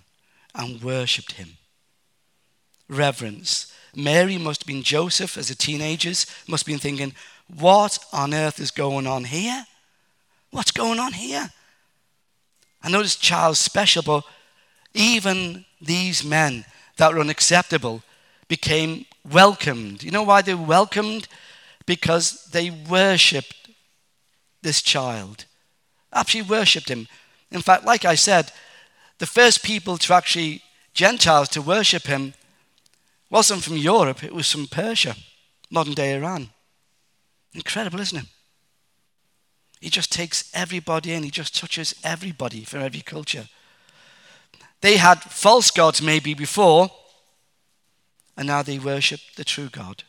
and 0.53 0.81
worshipped 0.81 1.33
him. 1.33 1.57
Reverence. 2.87 3.71
Mary 3.95 4.37
must 4.37 4.61
have 4.61 4.67
been 4.67 4.83
Joseph 4.83 5.37
as 5.37 5.49
a 5.49 5.55
teenager, 5.55 6.09
must 6.09 6.65
have 6.65 6.65
been 6.65 6.79
thinking, 6.79 7.13
what 7.47 7.99
on 8.11 8.33
earth 8.33 8.59
is 8.59 8.71
going 8.71 9.07
on 9.07 9.25
here? 9.25 9.65
What's 10.51 10.71
going 10.71 10.99
on 10.99 11.13
here? 11.13 11.51
I 12.81 12.89
know 12.89 13.01
this 13.01 13.15
child's 13.15 13.59
special, 13.59 14.03
but 14.03 14.23
even 14.93 15.65
these 15.81 16.23
men 16.23 16.65
that 16.97 17.13
were 17.13 17.19
unacceptable 17.19 18.03
became 18.47 19.05
welcomed. 19.29 20.03
You 20.03 20.11
know 20.11 20.23
why 20.23 20.41
they 20.41 20.53
were 20.53 20.65
welcomed? 20.65 21.27
Because 21.85 22.45
they 22.51 22.69
worshipped 22.69 23.69
this 24.61 24.81
child. 24.81 25.45
Actually 26.13 26.43
worshipped 26.43 26.89
him. 26.89 27.07
In 27.55 27.61
fact, 27.61 27.85
like 27.85 28.03
I 28.03 28.15
said, 28.15 28.51
the 29.17 29.25
first 29.25 29.63
people 29.63 29.97
to 29.99 30.13
actually, 30.13 30.61
Gentiles, 30.93 31.47
to 31.49 31.61
worship 31.61 32.03
him 32.03 32.33
wasn't 33.29 33.63
from 33.63 33.77
Europe, 33.77 34.25
it 34.25 34.33
was 34.33 34.51
from 34.51 34.67
Persia, 34.67 35.15
modern 35.69 35.93
day 35.93 36.13
Iran. 36.13 36.49
Incredible, 37.53 38.01
isn't 38.01 38.17
it? 38.17 38.25
He 39.79 39.89
just 39.89 40.11
takes 40.11 40.51
everybody 40.53 41.13
in, 41.13 41.23
he 41.23 41.31
just 41.31 41.55
touches 41.57 41.95
everybody 42.03 42.65
from 42.65 42.81
every 42.81 42.99
culture. 42.99 43.47
They 44.81 44.97
had 44.97 45.21
false 45.21 45.71
gods 45.71 46.01
maybe 46.01 46.33
before, 46.33 46.89
and 48.35 48.47
now 48.47 48.63
they 48.63 48.79
worship 48.79 49.21
the 49.37 49.45
true 49.45 49.69
God. 49.69 50.03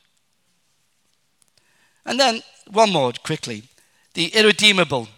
And 2.04 2.18
then 2.18 2.42
one 2.68 2.92
more 2.92 3.12
quickly 3.12 3.62
the 4.14 4.34
irredeemable. 4.34 5.08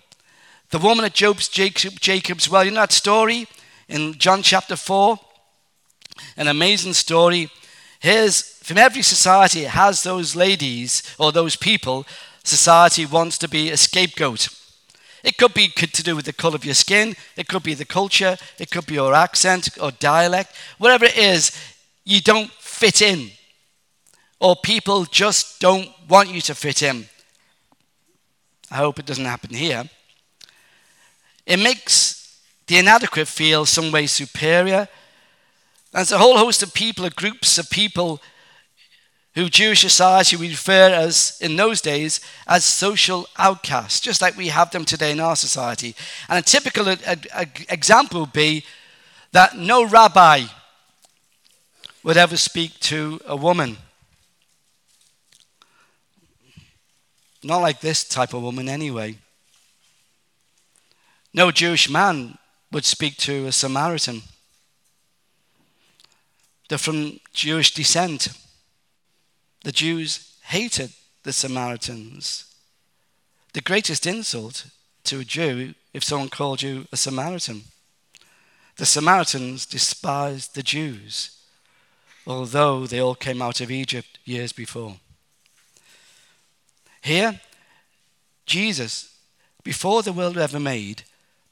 The 0.70 0.78
woman 0.78 1.04
at 1.04 1.14
Job's, 1.14 1.48
Jacob, 1.48 1.98
Jacob's 2.00 2.48
well. 2.48 2.64
You 2.64 2.70
know 2.70 2.80
that 2.80 2.92
story 2.92 3.46
in 3.88 4.14
John 4.14 4.42
chapter 4.42 4.76
4? 4.76 5.18
An 6.36 6.48
amazing 6.48 6.94
story 6.94 7.50
Here's 8.00 8.42
from 8.62 8.78
every 8.78 9.02
society 9.02 9.64
has 9.64 10.02
those 10.02 10.36
ladies 10.36 11.02
or 11.18 11.32
those 11.32 11.56
people 11.56 12.06
society 12.44 13.04
wants 13.04 13.36
to 13.38 13.48
be 13.48 13.70
a 13.70 13.76
scapegoat. 13.76 14.48
It 15.24 15.36
could 15.36 15.52
be 15.52 15.68
to 15.68 16.02
do 16.02 16.14
with 16.14 16.24
the 16.24 16.32
color 16.32 16.54
of 16.54 16.64
your 16.64 16.74
skin, 16.74 17.16
it 17.36 17.48
could 17.48 17.62
be 17.62 17.74
the 17.74 17.84
culture, 17.84 18.36
it 18.58 18.70
could 18.70 18.86
be 18.86 18.94
your 18.94 19.14
accent 19.14 19.68
or 19.80 19.90
dialect, 19.90 20.54
whatever 20.78 21.06
it 21.06 21.18
is, 21.18 21.50
you 22.04 22.20
don't 22.20 22.50
fit 22.52 23.02
in. 23.02 23.30
Or 24.40 24.54
people 24.54 25.04
just 25.04 25.60
don't 25.60 25.88
want 26.08 26.30
you 26.30 26.40
to 26.42 26.54
fit 26.54 26.82
in. 26.82 27.06
I 28.70 28.76
hope 28.76 29.00
it 29.00 29.06
doesn't 29.06 29.24
happen 29.24 29.52
here. 29.52 29.84
It 31.48 31.56
makes 31.56 32.40
the 32.68 32.78
inadequate 32.78 33.26
feel 33.26 33.66
some 33.66 33.90
way 33.90 34.06
superior 34.06 34.88
there's 35.92 36.12
a 36.12 36.18
whole 36.18 36.36
host 36.36 36.62
of 36.62 36.74
people, 36.74 37.06
or 37.06 37.10
groups 37.10 37.58
of 37.58 37.70
people 37.70 38.20
who 39.34 39.48
Jewish 39.48 39.80
society 39.80 40.36
would 40.36 40.50
refer 40.50 40.90
as, 40.90 41.38
in 41.40 41.56
those 41.56 41.80
days, 41.80 42.20
as 42.46 42.64
social 42.64 43.26
outcasts, 43.38 44.00
just 44.00 44.20
like 44.20 44.36
we 44.36 44.48
have 44.48 44.70
them 44.70 44.84
today 44.84 45.12
in 45.12 45.20
our 45.20 45.36
society. 45.36 45.94
And 46.28 46.38
a 46.38 46.42
typical 46.42 46.88
a, 46.88 46.98
a, 47.34 47.46
example 47.68 48.20
would 48.20 48.32
be 48.32 48.64
that 49.32 49.56
no 49.56 49.84
rabbi 49.84 50.42
would 52.02 52.16
ever 52.16 52.36
speak 52.36 52.78
to 52.80 53.20
a 53.26 53.36
woman. 53.36 53.76
Not 57.42 57.58
like 57.58 57.80
this 57.80 58.04
type 58.04 58.34
of 58.34 58.42
woman, 58.42 58.68
anyway. 58.68 59.16
No 61.34 61.50
Jewish 61.50 61.88
man 61.90 62.38
would 62.72 62.84
speak 62.84 63.16
to 63.18 63.46
a 63.46 63.52
Samaritan. 63.52 64.22
They're 66.68 66.78
from 66.78 67.20
Jewish 67.32 67.72
descent. 67.72 68.28
The 69.64 69.72
Jews 69.72 70.36
hated 70.44 70.92
the 71.22 71.32
Samaritans. 71.32 72.44
The 73.52 73.60
greatest 73.60 74.06
insult 74.06 74.66
to 75.04 75.20
a 75.20 75.24
Jew 75.24 75.74
if 75.94 76.04
someone 76.04 76.28
called 76.28 76.62
you 76.62 76.86
a 76.92 76.96
Samaritan. 76.96 77.62
The 78.76 78.86
Samaritans 78.86 79.66
despised 79.66 80.54
the 80.54 80.62
Jews. 80.62 81.34
although 82.28 82.86
they 82.86 83.00
all 83.00 83.14
came 83.14 83.40
out 83.40 83.60
of 83.60 83.70
Egypt 83.70 84.18
years 84.24 84.52
before. 84.52 84.96
Here, 87.00 87.40
Jesus, 88.44 89.16
before 89.64 90.02
the 90.02 90.12
world 90.12 90.36
ever 90.36 90.60
made, 90.60 91.04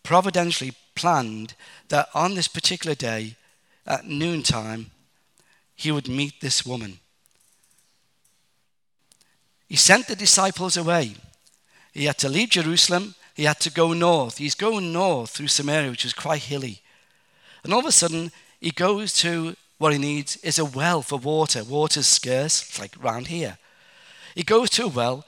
providentially 0.07 0.73
planned 0.95 1.55
that 1.89 2.09
on 2.15 2.35
this 2.35 2.47
particular 2.47 2.95
day, 2.95 3.35
at 3.85 4.07
noontime, 4.07 4.93
he 5.75 5.91
would 5.91 6.09
meet 6.09 6.41
this 6.41 6.65
woman. 6.65 7.01
He 9.69 9.75
sent 9.75 10.07
the 10.07 10.15
disciples 10.15 10.77
away. 10.77 11.17
He 11.93 12.05
had 12.05 12.19
to 12.19 12.29
leave 12.29 12.51
Jerusalem. 12.51 13.17
He 13.35 13.45
had 13.45 13.59
to 13.61 13.71
go 13.71 13.93
north. 13.93 14.39
He's 14.39 14.55
going 14.55 14.93
north 14.93 15.31
through 15.31 15.49
Samaria, 15.49 15.91
which 15.91 16.05
is 16.05 16.13
quite 16.13 16.43
hilly. 16.43 16.83
And 17.65 17.73
all 17.73 17.81
of 17.81 17.87
a 17.87 17.93
sudden, 17.93 18.31
he 18.61 18.71
goes 18.71 19.13
to 19.15 19.57
what 19.79 19.93
he 19.93 19.99
needs 19.99 20.37
is 20.37 20.61
a 20.61 20.65
well 20.65 21.03
for 21.03 21.19
water. 21.19 21.65
Water's 21.65 22.07
scarce, 22.07 22.63
it's 22.63 22.79
like 22.79 22.95
round 23.03 23.27
here. 23.27 23.59
He 24.37 24.45
goes 24.45 24.71
to 24.71 24.85
a 24.85 24.89
well 24.89 25.27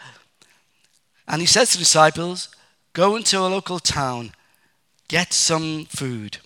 and 1.27 1.41
he 1.41 1.47
says 1.47 1.71
to 1.71 1.79
the 1.79 1.83
disciples, 1.83 2.49
Go 2.93 3.17
into 3.17 3.38
a 3.38 3.49
local 3.49 3.79
town, 3.79 4.33
get 5.09 5.33
some 5.33 5.87
food. 5.87 6.38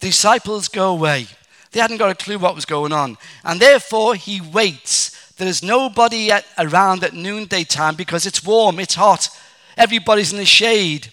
The 0.00 0.08
disciples 0.08 0.68
go 0.68 0.90
away. 0.90 1.26
They 1.72 1.80
hadn't 1.80 1.98
got 1.98 2.10
a 2.10 2.14
clue 2.14 2.38
what 2.38 2.54
was 2.54 2.64
going 2.64 2.92
on. 2.92 3.16
And 3.44 3.60
therefore, 3.60 4.14
he 4.14 4.40
waits. 4.40 5.32
There 5.34 5.48
is 5.48 5.62
nobody 5.62 6.30
at, 6.30 6.44
around 6.58 7.04
at 7.04 7.14
noonday 7.14 7.64
time 7.64 7.94
because 7.94 8.26
it's 8.26 8.44
warm, 8.44 8.80
it's 8.80 8.94
hot. 8.94 9.28
Everybody's 9.76 10.32
in 10.32 10.38
the 10.38 10.44
shade. 10.44 11.12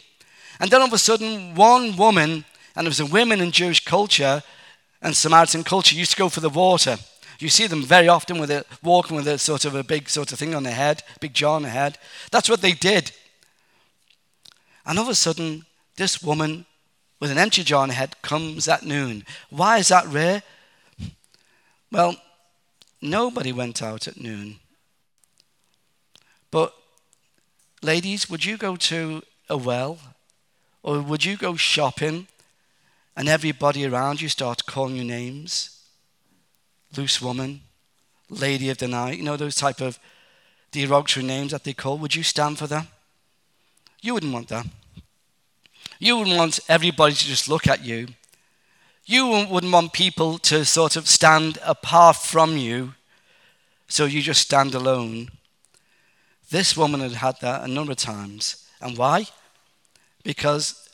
And 0.60 0.72
then 0.72 0.82
all 0.82 0.88
of 0.88 0.94
a 0.94 0.98
sudden, 0.98 1.56
one 1.56 1.96
woman, 1.96 2.46
and 2.76 2.88
it 2.88 2.90
was 2.90 3.00
a 3.00 3.06
woman 3.06 3.42
in 3.42 3.52
Jewish 3.52 3.84
culture 3.84 4.42
and 5.02 5.16
Samaritan 5.16 5.64
culture, 5.64 5.96
used 5.96 6.12
to 6.12 6.18
go 6.18 6.30
for 6.30 6.40
the 6.40 6.50
water. 6.50 6.98
You 7.40 7.50
see 7.50 7.68
them 7.68 7.84
very 7.84 8.08
often 8.08 8.40
with 8.40 8.50
it, 8.50 8.66
walking 8.82 9.16
with 9.16 9.28
a 9.28 9.38
sort 9.38 9.66
of 9.66 9.76
a 9.76 9.84
big 9.84 10.10
sort 10.10 10.32
of 10.32 10.40
thing 10.40 10.56
on 10.56 10.64
their 10.64 10.74
head, 10.74 11.04
big 11.20 11.34
jar 11.34 11.58
on 11.58 11.64
their 11.64 11.72
head. 11.72 11.98
That's 12.32 12.50
what 12.50 12.62
they 12.62 12.72
did. 12.72 13.12
And 14.86 14.98
all 14.98 15.06
of 15.06 15.12
a 15.12 15.16
sudden, 15.16 15.66
this 15.98 16.24
woman 16.24 16.66
with 17.26 17.32
an 17.32 17.40
empty 17.40 17.64
jar 17.64 17.82
on 17.82 17.90
head 17.90 18.22
comes 18.22 18.68
at 18.68 18.86
noon. 18.86 19.26
Why 19.50 19.80
is 19.80 19.88
that 19.88 20.06
rare? 20.06 20.44
Well, 21.92 22.18
nobody 23.02 23.52
went 23.52 23.82
out 23.82 24.08
at 24.08 24.22
noon. 24.22 24.58
But, 26.52 26.76
ladies, 27.82 28.30
would 28.30 28.46
you 28.46 28.58
go 28.58 28.76
to 28.76 29.24
a 29.50 29.58
well? 29.58 29.98
Or 30.84 31.02
would 31.02 31.26
you 31.26 31.36
go 31.36 31.56
shopping 31.56 32.28
and 33.18 33.28
everybody 33.28 33.88
around 33.88 34.22
you 34.22 34.30
start 34.30 34.68
calling 34.68 34.96
you 34.96 35.04
names? 35.04 35.82
Loose 36.96 37.20
woman, 37.20 37.62
lady 38.30 38.70
of 38.70 38.78
the 38.78 38.88
night, 38.88 39.18
you 39.18 39.24
know, 39.24 39.36
those 39.36 39.56
type 39.56 39.82
of 39.82 39.98
derogatory 40.70 41.26
names 41.26 41.54
that 41.54 41.64
they 41.64 41.74
call. 41.74 41.98
Would 41.98 42.14
you 42.14 42.22
stand 42.22 42.60
for 42.60 42.68
that? 42.68 42.86
You 44.04 44.14
wouldn't 44.14 44.32
want 44.32 44.50
that. 44.50 44.68
You 46.00 46.18
wouldn't 46.18 46.38
want 46.38 46.60
everybody 46.68 47.14
to 47.14 47.26
just 47.26 47.48
look 47.48 47.68
at 47.68 47.86
you. 47.86 48.08
You 49.06 49.48
wouldn't 49.50 49.72
want 49.72 49.94
people 49.94 50.38
to 50.40 50.66
sort 50.66 50.96
of 50.96 51.08
stand 51.08 51.60
apart 51.64 52.18
from 52.18 52.58
you, 52.58 52.96
so 53.88 54.06
you 54.06 54.22
just 54.22 54.42
stand 54.42 54.74
alone. 54.74 55.30
This 56.50 56.76
woman 56.76 57.02
had 57.02 57.14
had 57.14 57.40
that 57.42 57.64
a 57.64 57.68
number 57.68 57.92
of 57.92 57.98
times. 57.98 58.68
And 58.82 58.98
why? 58.98 59.26
Because 60.24 60.90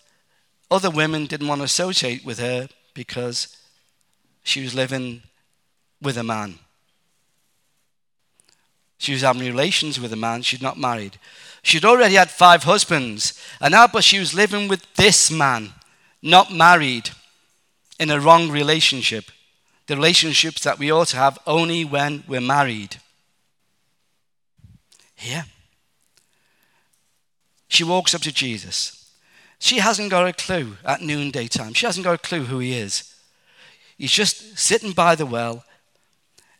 other 0.70 0.90
women 0.90 1.26
didn't 1.26 1.48
want 1.48 1.60
to 1.60 1.66
associate 1.66 2.26
with 2.26 2.40
her 2.40 2.68
because 2.94 3.58
she 4.44 4.62
was 4.62 4.74
living 4.74 5.24
with 6.02 6.18
a 6.18 6.24
man. 6.24 6.60
She 8.98 9.14
was 9.14 9.22
having 9.22 9.42
relations 9.42 10.00
with 10.00 10.14
a 10.14 10.18
man, 10.18 10.42
she's 10.42 10.62
not 10.62 10.78
married. 10.78 11.18
She'd 11.64 11.86
already 11.86 12.16
had 12.16 12.32
five 12.32 12.64
husbands, 12.64 13.40
and 13.60 13.72
now, 13.72 13.88
but 13.88 14.04
she 14.04 14.20
was 14.20 14.34
living 14.34 14.68
with 14.68 14.94
this 14.96 15.30
man, 15.30 15.74
not 16.22 16.52
married, 16.52 17.12
in 18.00 18.10
a 18.10 18.20
wrong 18.20 18.50
relationship. 18.50 19.26
The 19.86 19.96
relationships 19.96 20.64
that 20.64 20.80
we 20.80 20.92
ought 20.92 21.10
to 21.10 21.18
have 21.18 21.38
only 21.46 21.86
when 21.86 22.24
we're 22.28 22.42
married. 22.42 22.98
Here. 25.16 25.46
She 27.68 27.84
walks 27.84 28.16
up 28.16 28.22
to 28.22 28.32
Jesus. 28.32 29.12
She 29.60 29.78
hasn't 29.78 30.10
got 30.10 30.28
a 30.28 30.34
clue 30.34 30.78
at 30.84 31.02
noonday 31.02 31.48
time. 31.48 31.74
She 31.74 31.86
hasn't 31.86 32.04
got 32.04 32.16
a 32.16 32.18
clue 32.18 32.46
who 32.46 32.58
he 32.58 32.74
is. 32.74 33.14
He's 33.98 34.12
just 34.12 34.58
sitting 34.58 34.94
by 34.94 35.14
the 35.14 35.28
well, 35.28 35.64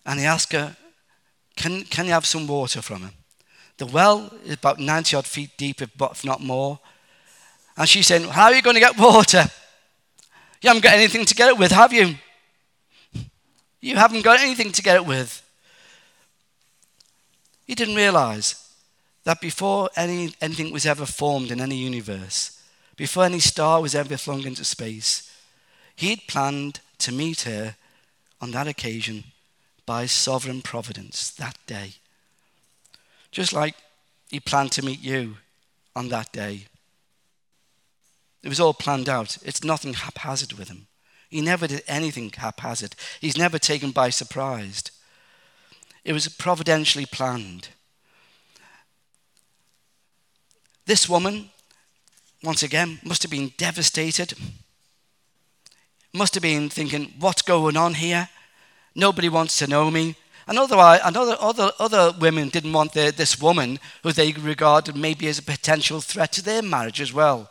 and 0.06 0.20
he 0.20 0.26
asks 0.26 0.52
her, 0.52 0.76
Can, 1.56 1.86
can 1.86 2.06
you 2.06 2.12
have 2.12 2.28
some 2.28 2.46
water 2.46 2.84
from 2.84 3.02
him? 3.02 3.14
The 3.82 3.88
well 3.88 4.32
is 4.46 4.54
about 4.54 4.78
90 4.78 5.16
odd 5.16 5.26
feet 5.26 5.58
deep, 5.58 5.82
if 5.82 6.24
not 6.24 6.40
more. 6.40 6.78
And 7.76 7.90
she's 7.90 8.06
saying, 8.06 8.30
How 8.30 8.44
are 8.44 8.54
you 8.54 8.62
going 8.62 8.76
to 8.76 8.80
get 8.80 8.96
water? 8.96 9.46
You 10.62 10.68
haven't 10.70 10.84
got 10.84 10.94
anything 10.94 11.26
to 11.26 11.34
get 11.34 11.50
it 11.50 11.58
with, 11.58 11.72
have 11.72 11.92
you? 11.92 12.14
You 13.80 13.96
haven't 13.96 14.22
got 14.22 14.40
anything 14.40 14.72
to 14.74 14.84
get 14.84 14.98
it 14.98 15.06
with. 15.08 15.42
He 17.66 17.74
didn't 17.74 17.96
realize 17.96 18.72
that 19.24 19.42
before 19.42 19.90
any, 19.96 20.36
anything 20.40 20.72
was 20.72 20.86
ever 20.86 21.08
formed 21.08 21.50
in 21.50 21.60
any 21.60 21.78
universe, 21.78 22.62
before 22.96 23.24
any 23.24 23.40
star 23.40 23.82
was 23.82 23.96
ever 23.96 24.16
flung 24.16 24.44
into 24.44 24.64
space, 24.64 25.36
he'd 25.96 26.28
planned 26.28 26.82
to 27.00 27.12
meet 27.12 27.42
her 27.42 27.78
on 28.40 28.52
that 28.52 28.68
occasion 28.68 29.24
by 29.88 30.06
sovereign 30.06 30.62
providence 30.62 31.32
that 31.32 31.58
day. 31.66 31.94
Just 33.32 33.54
like 33.54 33.76
he 34.30 34.40
planned 34.40 34.72
to 34.74 34.86
meet 34.86 35.02
you 35.02 35.38
on 35.96 36.10
that 36.10 36.32
day. 36.32 36.66
It 38.44 38.50
was 38.50 38.60
all 38.60 38.74
planned 38.74 39.08
out. 39.08 39.38
It's 39.44 39.64
nothing 39.64 39.94
haphazard 39.94 40.54
with 40.54 40.70
him. 40.70 40.88
He 41.30 41.42
never 41.42 41.68
did 41.68 41.84
anything 41.88 42.32
haphazard. 42.36 42.96
He's 43.20 43.38
never 43.38 43.58
taken 43.58 43.92
by 43.92 44.10
surprise. 44.10 44.84
It 46.04 46.14
was 46.14 46.28
providentially 46.28 47.06
planned. 47.06 47.70
This 50.86 51.08
woman, 51.08 51.52
once 52.44 52.64
again, 52.64 53.00
must 53.04 53.22
have 53.22 53.32
been 53.32 53.54
devastated. 53.58 54.34
Must 56.12 56.34
have 56.34 56.42
been 56.42 56.70
thinking, 56.70 57.14
what's 57.20 57.44
going 57.44 57.78
on 57.78 57.94
here? 57.94 58.28
Nobody 58.96 59.30
wants 59.30 59.58
to 59.60 59.68
know 59.68 59.90
me. 59.90 60.16
And 60.52 61.16
other, 61.16 61.38
other, 61.40 61.72
other 61.80 62.14
women 62.20 62.50
didn't 62.50 62.74
want 62.74 62.92
this 62.92 63.40
woman, 63.40 63.80
who 64.04 64.12
they 64.12 64.34
regarded 64.34 64.96
maybe 64.96 65.28
as 65.28 65.40
a 65.40 65.44
potential 65.44 66.02
threat 66.02 66.34
to 66.34 66.44
their 66.44 66.62
marriage 66.62 67.00
as 67.00 67.14
well. 67.14 67.50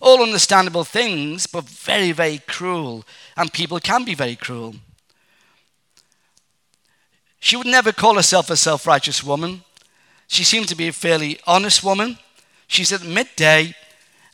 All 0.00 0.22
understandable 0.22 0.84
things, 0.84 1.46
but 1.46 1.64
very, 1.64 2.12
very 2.12 2.38
cruel. 2.38 3.04
And 3.36 3.52
people 3.52 3.78
can 3.80 4.04
be 4.04 4.14
very 4.14 4.36
cruel. 4.36 4.76
She 7.38 7.56
would 7.56 7.66
never 7.66 7.92
call 7.92 8.14
herself 8.14 8.50
a 8.50 8.56
self 8.56 8.86
righteous 8.86 9.22
woman. 9.22 9.62
She 10.26 10.44
seemed 10.44 10.68
to 10.68 10.76
be 10.76 10.88
a 10.88 10.92
fairly 10.92 11.38
honest 11.46 11.84
woman. 11.84 12.18
She's 12.66 12.92
at 12.92 13.02
midday, 13.04 13.74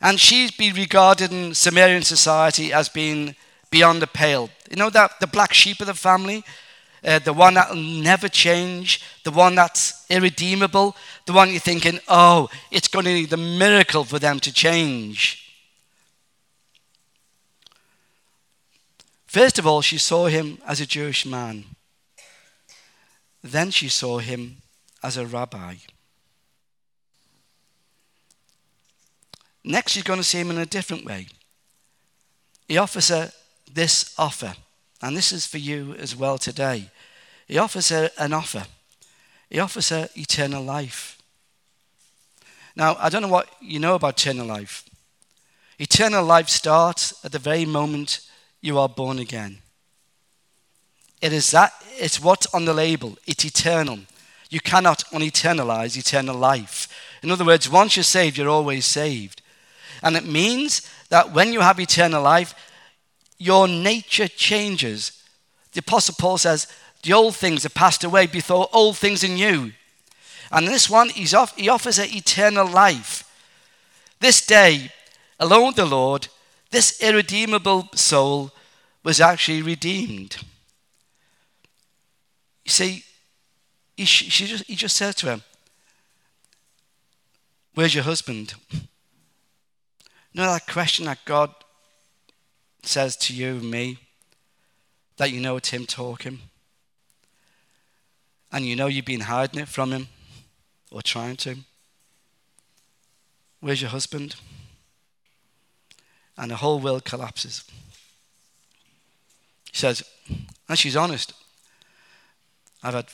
and 0.01 0.19
she'd 0.19 0.55
be 0.57 0.71
regarded 0.71 1.31
in 1.33 1.51
Samarian 1.51 2.05
society 2.05 2.71
as 2.71 2.87
being 2.87 3.35
beyond 3.69 4.01
the 4.01 4.07
pale. 4.07 4.49
You 4.69 4.77
know 4.77 4.89
that 4.91 5.19
the 5.19 5.27
black 5.27 5.53
sheep 5.53 5.81
of 5.81 5.87
the 5.87 5.93
family? 5.93 6.45
Uh, 7.03 7.19
the 7.19 7.33
one 7.33 7.53
that 7.53 7.69
will 7.69 7.77
never 7.77 8.27
change, 8.27 9.01
the 9.23 9.31
one 9.31 9.55
that's 9.55 10.05
irredeemable, 10.09 10.95
the 11.25 11.33
one 11.33 11.49
you're 11.51 11.59
thinking, 11.59 11.99
oh, 12.07 12.49
it's 12.71 12.87
going 12.87 13.05
to 13.05 13.13
need 13.13 13.33
a 13.33 13.37
miracle 13.37 14.03
for 14.03 14.19
them 14.19 14.39
to 14.39 14.51
change. 14.51 15.45
First 19.27 19.59
of 19.59 19.67
all, 19.67 19.81
she 19.81 19.97
saw 19.97 20.25
him 20.25 20.57
as 20.65 20.81
a 20.81 20.87
Jewish 20.87 21.25
man. 21.25 21.65
Then 23.43 23.71
she 23.71 23.87
saw 23.87 24.17
him 24.17 24.57
as 25.03 25.17
a 25.17 25.25
rabbi. 25.25 25.75
Next, 29.63 29.91
she's 29.91 30.03
going 30.03 30.19
to 30.19 30.23
see 30.23 30.39
him 30.39 30.51
in 30.51 30.57
a 30.57 30.65
different 30.65 31.05
way. 31.05 31.27
He 32.67 32.77
offers 32.77 33.09
her 33.09 33.31
this 33.71 34.13
offer. 34.17 34.55
And 35.01 35.15
this 35.15 35.31
is 35.31 35.45
for 35.45 35.57
you 35.57 35.95
as 35.97 36.15
well 36.15 36.37
today. 36.37 36.89
He 37.47 37.57
offers 37.57 37.89
her 37.89 38.09
an 38.17 38.33
offer, 38.33 38.65
he 39.49 39.59
offers 39.59 39.89
her 39.89 40.09
eternal 40.15 40.63
life. 40.63 41.17
Now, 42.75 42.95
I 42.99 43.09
don't 43.09 43.21
know 43.21 43.27
what 43.27 43.49
you 43.59 43.79
know 43.79 43.95
about 43.95 44.21
eternal 44.21 44.45
life. 44.45 44.85
Eternal 45.79 46.23
life 46.23 46.49
starts 46.49 47.13
at 47.25 47.31
the 47.31 47.39
very 47.39 47.65
moment 47.65 48.21
you 48.61 48.77
are 48.77 48.87
born 48.87 49.19
again. 49.19 49.57
It 51.21 51.33
is 51.33 51.51
that, 51.51 51.73
it's 51.97 52.21
what's 52.21 52.53
on 52.53 52.65
the 52.65 52.73
label. 52.73 53.17
It's 53.25 53.43
eternal. 53.43 53.99
You 54.49 54.59
cannot 54.59 55.03
uneternalize 55.11 55.97
eternal 55.97 56.35
life. 56.35 56.87
In 57.21 57.31
other 57.31 57.45
words, 57.45 57.69
once 57.69 57.95
you're 57.95 58.03
saved, 58.03 58.37
you're 58.37 58.49
always 58.49 58.85
saved. 58.85 59.41
And 60.01 60.15
it 60.15 60.25
means 60.25 60.89
that 61.09 61.33
when 61.33 61.51
you 61.51 61.61
have 61.61 61.79
eternal 61.79 62.21
life, 62.21 62.55
your 63.39 63.67
nature 63.67 64.27
changes. 64.27 65.23
The 65.71 65.79
Apostle 65.79 66.15
Paul 66.19 66.37
says, 66.37 66.67
the 67.01 67.13
old 67.13 67.35
things 67.35 67.65
are 67.65 67.69
passed 67.69 68.03
away, 68.03 68.27
before 68.27 68.67
old 68.73 68.97
things 68.97 69.23
are 69.23 69.29
new. 69.29 69.71
And 70.51 70.67
this 70.67 70.89
one, 70.89 71.11
off, 71.33 71.55
he 71.55 71.69
offers 71.69 71.97
an 71.97 72.13
eternal 72.13 72.67
life. 72.67 73.23
This 74.19 74.45
day, 74.45 74.91
alone 75.39 75.67
with 75.67 75.75
the 75.77 75.85
Lord, 75.85 76.27
this 76.71 77.01
irredeemable 77.01 77.89
soul 77.95 78.51
was 79.03 79.21
actually 79.21 79.61
redeemed. 79.61 80.37
You 82.65 82.71
see, 82.71 83.03
he, 83.95 84.05
just, 84.05 84.65
he 84.65 84.75
just 84.75 84.95
said 84.95 85.15
to 85.17 85.27
him, 85.27 85.43
Where's 87.73 87.95
your 87.95 88.03
husband? 88.03 88.55
You 90.31 90.41
know 90.41 90.53
that 90.53 90.67
question 90.67 91.05
that 91.05 91.25
God 91.25 91.55
says 92.83 93.15
to 93.17 93.33
you 93.33 93.57
and 93.57 93.71
me? 93.71 93.97
That 95.17 95.31
you 95.31 95.41
know 95.41 95.57
it's 95.57 95.69
Him 95.69 95.85
talking? 95.85 96.39
And 98.51 98.65
you 98.65 98.75
know 98.75 98.87
you've 98.87 99.05
been 99.05 99.21
hiding 99.21 99.59
it 99.59 99.67
from 99.67 99.91
Him 99.91 100.07
or 100.91 101.01
trying 101.01 101.35
to? 101.37 101.57
Where's 103.59 103.81
your 103.81 103.91
husband? 103.91 104.35
And 106.37 106.51
the 106.51 106.55
whole 106.55 106.79
world 106.79 107.03
collapses. 107.03 107.63
He 109.71 109.77
says, 109.77 110.03
and 110.67 110.79
she's 110.79 110.95
honest. 110.95 111.33
I've 112.81 112.93
had, 112.93 113.07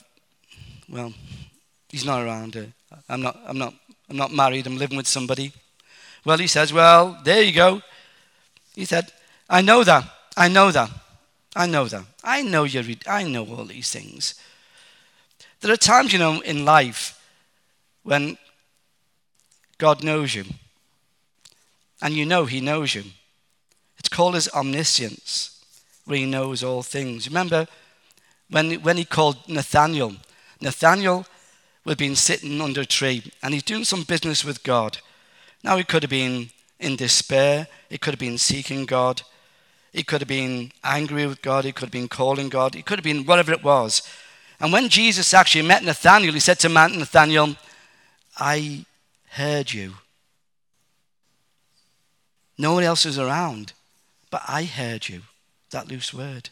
well, 0.88 1.12
he's 1.88 2.04
not 2.04 2.22
around. 2.22 2.72
I'm 3.08 3.20
not, 3.20 3.38
I'm 3.46 3.58
not, 3.58 3.74
I'm 4.08 4.16
not 4.16 4.32
married. 4.32 4.66
I'm 4.66 4.78
living 4.78 4.96
with 4.96 5.08
somebody. 5.08 5.52
Well, 6.24 6.38
he 6.38 6.46
says, 6.46 6.72
well, 6.72 7.18
there 7.24 7.42
you 7.42 7.52
go. 7.52 7.82
He 8.74 8.84
said, 8.84 9.12
I 9.48 9.60
know 9.60 9.84
that. 9.84 10.04
I 10.36 10.48
know 10.48 10.70
that. 10.70 10.90
I 11.54 11.66
know 11.66 11.86
that. 11.86 12.04
I 12.22 12.42
know 12.42 12.64
you. 12.64 12.96
I 13.06 13.22
know 13.22 13.46
all 13.46 13.64
these 13.64 13.90
things. 13.90 14.34
There 15.60 15.72
are 15.72 15.76
times, 15.76 16.12
you 16.12 16.18
know, 16.18 16.40
in 16.40 16.64
life 16.64 17.18
when 18.02 18.36
God 19.78 20.04
knows 20.04 20.34
you, 20.34 20.44
and 22.02 22.14
you 22.14 22.26
know 22.26 22.44
He 22.44 22.60
knows 22.60 22.94
you. 22.94 23.04
It's 23.98 24.08
called 24.08 24.34
His 24.34 24.48
omniscience, 24.54 25.64
where 26.04 26.18
He 26.18 26.26
knows 26.26 26.62
all 26.62 26.82
things. 26.82 27.26
Remember 27.26 27.66
when, 28.50 28.74
when 28.82 28.96
He 28.96 29.04
called 29.04 29.48
Nathaniel? 29.48 30.14
Nathaniel 30.60 31.26
had 31.86 31.98
been 31.98 32.16
sitting 32.16 32.60
under 32.60 32.82
a 32.82 32.86
tree, 32.86 33.22
and 33.42 33.54
he's 33.54 33.62
doing 33.62 33.84
some 33.84 34.02
business 34.02 34.44
with 34.44 34.62
God. 34.62 34.98
Now, 35.62 35.76
he 35.76 35.84
could 35.84 36.02
have 36.02 36.10
been 36.10 36.50
in 36.78 36.96
despair, 36.96 37.68
he 37.88 37.98
could 37.98 38.12
have 38.14 38.20
been 38.20 38.38
seeking 38.38 38.86
God, 38.86 39.22
he 39.96 40.04
could 40.04 40.20
have 40.20 40.28
been 40.28 40.72
angry 40.84 41.26
with 41.26 41.40
God, 41.40 41.64
he 41.64 41.72
could 41.72 41.86
have 41.86 41.90
been 41.90 42.06
calling 42.06 42.50
God, 42.50 42.74
he 42.74 42.82
could 42.82 42.98
have 42.98 43.04
been 43.04 43.24
whatever 43.24 43.50
it 43.50 43.64
was. 43.64 44.02
And 44.60 44.70
when 44.70 44.90
Jesus 44.90 45.32
actually 45.32 45.66
met 45.66 45.82
Nathaniel, 45.82 46.34
he 46.34 46.40
said 46.40 46.58
to 46.58 46.68
Nathaniel, 46.68 47.56
I 48.36 48.84
heard 49.30 49.72
you. 49.72 49.94
No 52.58 52.74
one 52.74 52.84
else 52.84 53.06
was 53.06 53.18
around, 53.18 53.72
but 54.30 54.42
I 54.46 54.64
heard 54.64 55.08
you. 55.08 55.22
That 55.70 55.88
loose 55.88 56.12
word. 56.12 56.50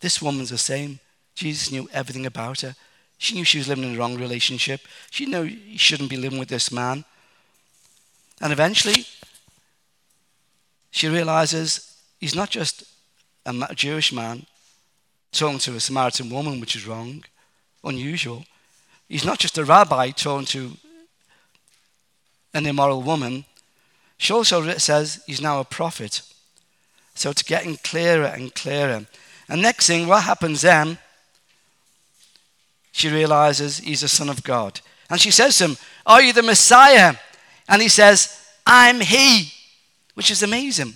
This 0.00 0.20
woman's 0.20 0.50
the 0.50 0.58
same. 0.58 1.00
Jesus 1.34 1.72
knew 1.72 1.88
everything 1.90 2.26
about 2.26 2.60
her. 2.60 2.76
She 3.16 3.34
knew 3.34 3.44
she 3.44 3.58
was 3.58 3.68
living 3.68 3.84
in 3.84 3.92
the 3.94 3.98
wrong 3.98 4.18
relationship. 4.18 4.82
She 5.10 5.24
knew 5.24 5.48
she 5.48 5.78
shouldn't 5.78 6.10
be 6.10 6.18
living 6.18 6.38
with 6.38 6.48
this 6.48 6.70
man. 6.70 7.06
And 8.42 8.52
eventually, 8.52 9.06
she 10.90 11.08
realizes 11.08 11.93
he's 12.24 12.34
not 12.34 12.48
just 12.48 12.84
a 13.44 13.74
Jewish 13.74 14.10
man 14.10 14.46
talking 15.30 15.58
to 15.58 15.76
a 15.76 15.80
Samaritan 15.80 16.30
woman, 16.30 16.58
which 16.58 16.74
is 16.74 16.86
wrong, 16.86 17.22
unusual. 17.84 18.46
He's 19.10 19.26
not 19.26 19.38
just 19.38 19.58
a 19.58 19.64
rabbi 19.64 20.08
talking 20.08 20.46
to 20.46 20.72
an 22.54 22.64
immoral 22.64 23.02
woman. 23.02 23.44
She 24.16 24.32
also 24.32 24.66
says 24.78 25.22
he's 25.26 25.42
now 25.42 25.60
a 25.60 25.64
prophet. 25.64 26.22
So 27.14 27.28
it's 27.28 27.42
getting 27.42 27.76
clearer 27.76 28.24
and 28.24 28.54
clearer. 28.54 29.04
And 29.46 29.60
next 29.60 29.86
thing, 29.86 30.06
what 30.06 30.22
happens 30.22 30.62
then? 30.62 30.96
She 32.92 33.10
realizes 33.10 33.80
he's 33.80 34.02
a 34.02 34.08
son 34.08 34.30
of 34.30 34.42
God. 34.42 34.80
And 35.10 35.20
she 35.20 35.30
says 35.30 35.58
to 35.58 35.64
him, 35.64 35.76
Are 36.06 36.22
you 36.22 36.32
the 36.32 36.42
Messiah? 36.42 37.16
And 37.68 37.82
he 37.82 37.90
says, 37.90 38.48
I'm 38.66 39.00
he, 39.02 39.52
which 40.14 40.30
is 40.30 40.42
amazing. 40.42 40.94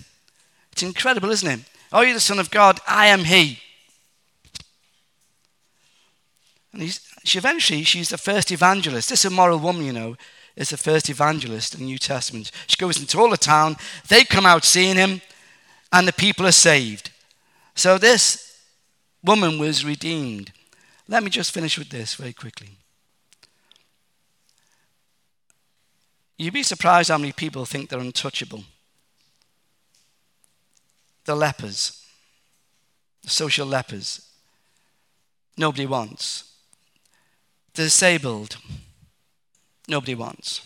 It's 0.79 0.83
incredible, 0.83 1.29
isn't 1.29 1.59
it? 1.59 1.59
Are 1.91 2.05
you're 2.05 2.13
the 2.13 2.21
Son 2.21 2.39
of 2.39 2.51
God? 2.51 2.79
I 2.87 3.07
am 3.07 3.25
he. 3.25 3.59
And 6.71 6.97
she 7.25 7.37
eventually, 7.37 7.83
she's 7.83 8.07
the 8.07 8.17
first 8.17 8.49
evangelist. 8.49 9.09
This 9.09 9.25
immoral 9.25 9.59
woman, 9.59 9.83
you 9.83 9.91
know, 9.91 10.15
is 10.55 10.69
the 10.69 10.77
first 10.77 11.09
evangelist 11.09 11.73
in 11.73 11.81
the 11.81 11.85
New 11.87 11.97
Testament. 11.97 12.49
She 12.67 12.77
goes 12.77 12.97
into 12.97 13.19
all 13.19 13.29
the 13.29 13.35
town, 13.35 13.75
they 14.07 14.23
come 14.23 14.45
out 14.45 14.63
seeing 14.63 14.95
him, 14.95 15.19
and 15.91 16.07
the 16.07 16.13
people 16.13 16.47
are 16.47 16.53
saved. 16.53 17.11
So 17.75 17.97
this 17.97 18.61
woman 19.21 19.59
was 19.59 19.83
redeemed. 19.83 20.53
Let 21.09 21.23
me 21.23 21.29
just 21.29 21.51
finish 21.51 21.77
with 21.77 21.89
this 21.89 22.15
very 22.15 22.31
quickly. 22.31 22.69
You'd 26.37 26.53
be 26.53 26.63
surprised 26.63 27.09
how 27.09 27.17
many 27.17 27.33
people 27.33 27.65
think 27.65 27.89
they're 27.89 27.99
untouchable. 27.99 28.63
The 31.29 31.35
lepers, 31.35 32.03
the 33.21 33.29
social 33.29 33.67
lepers, 33.67 34.31
nobody 35.55 35.85
wants. 35.85 36.55
The 37.75 37.83
disabled, 37.83 38.57
nobody 39.87 40.15
wants. 40.15 40.61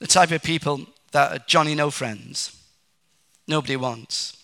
The 0.00 0.08
type 0.08 0.32
of 0.32 0.42
people 0.42 0.86
that 1.12 1.30
are 1.30 1.44
Johnny 1.46 1.76
no 1.76 1.92
friends, 1.92 2.60
nobody 3.46 3.76
wants. 3.76 4.36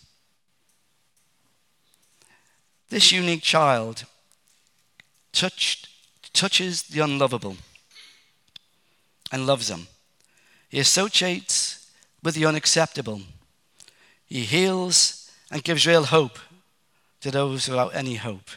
This 2.90 3.10
unique 3.10 3.42
child 3.42 4.04
touched, 5.32 5.88
touches 6.32 6.84
the 6.84 7.00
unlovable 7.00 7.56
and 9.32 9.48
loves 9.48 9.66
them. 9.66 9.88
He 10.68 10.78
associates 10.78 11.90
with 12.22 12.36
the 12.36 12.46
unacceptable. 12.46 13.22
He 14.28 14.42
heals 14.42 15.30
and 15.50 15.64
gives 15.64 15.86
real 15.86 16.04
hope 16.04 16.38
to 17.20 17.30
those 17.30 17.68
without 17.68 17.94
any 17.94 18.16
hope. 18.16 18.50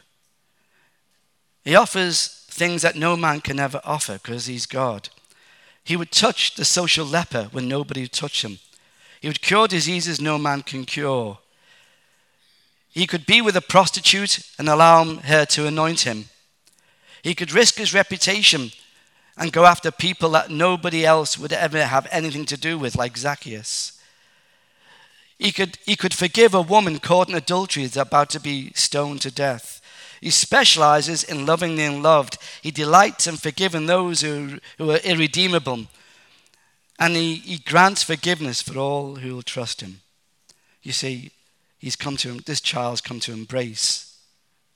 He 1.63 1.75
offers 1.75 2.45
things 2.49 2.81
that 2.81 2.95
no 2.95 3.15
man 3.15 3.41
can 3.41 3.59
ever 3.59 3.81
offer 3.83 4.13
because 4.13 4.47
he's 4.47 4.65
God. 4.65 5.09
He 5.83 5.95
would 5.95 6.11
touch 6.11 6.55
the 6.55 6.65
social 6.65 7.05
leper 7.05 7.49
when 7.51 7.67
nobody 7.67 8.01
would 8.01 8.11
touch 8.11 8.43
him. 8.43 8.59
He 9.21 9.27
would 9.27 9.41
cure 9.41 9.67
diseases 9.67 10.19
no 10.19 10.37
man 10.37 10.61
can 10.61 10.85
cure. 10.85 11.37
He 12.89 13.07
could 13.07 13.25
be 13.25 13.41
with 13.41 13.55
a 13.55 13.61
prostitute 13.61 14.39
and 14.59 14.67
allow 14.67 15.05
her 15.05 15.45
to 15.45 15.67
anoint 15.67 16.01
him. 16.01 16.25
He 17.23 17.35
could 17.35 17.53
risk 17.53 17.75
his 17.75 17.93
reputation 17.93 18.71
and 19.37 19.53
go 19.53 19.65
after 19.65 19.91
people 19.91 20.29
that 20.31 20.49
nobody 20.49 21.05
else 21.05 21.37
would 21.37 21.53
ever 21.53 21.85
have 21.85 22.07
anything 22.11 22.45
to 22.45 22.57
do 22.57 22.77
with, 22.77 22.95
like 22.95 23.15
Zacchaeus. 23.15 24.00
He 25.41 25.51
could, 25.51 25.79
he 25.87 25.95
could 25.95 26.13
forgive 26.13 26.53
a 26.53 26.61
woman 26.61 26.99
caught 26.99 27.27
in 27.27 27.33
adultery 27.33 27.83
that's 27.83 27.97
about 27.97 28.29
to 28.29 28.39
be 28.39 28.71
stoned 28.75 29.21
to 29.21 29.31
death. 29.31 29.81
He 30.21 30.29
specializes 30.29 31.23
in 31.23 31.47
loving 31.47 31.75
the 31.75 31.83
unloved. 31.83 32.37
He 32.61 32.69
delights 32.69 33.25
in 33.25 33.37
forgiving 33.37 33.87
those 33.87 34.21
who, 34.21 34.59
who 34.77 34.91
are 34.91 34.97
irredeemable. 34.97 35.87
And 36.99 37.15
he, 37.15 37.37
he 37.37 37.57
grants 37.57 38.03
forgiveness 38.03 38.61
for 38.61 38.77
all 38.77 39.15
who 39.15 39.33
will 39.33 39.41
trust 39.41 39.81
him. 39.81 40.01
You 40.83 40.91
see, 40.91 41.31
he's 41.79 41.95
come 41.95 42.17
to 42.17 42.33
this 42.41 42.61
child's 42.61 43.01
come 43.01 43.19
to 43.21 43.33
embrace 43.33 44.15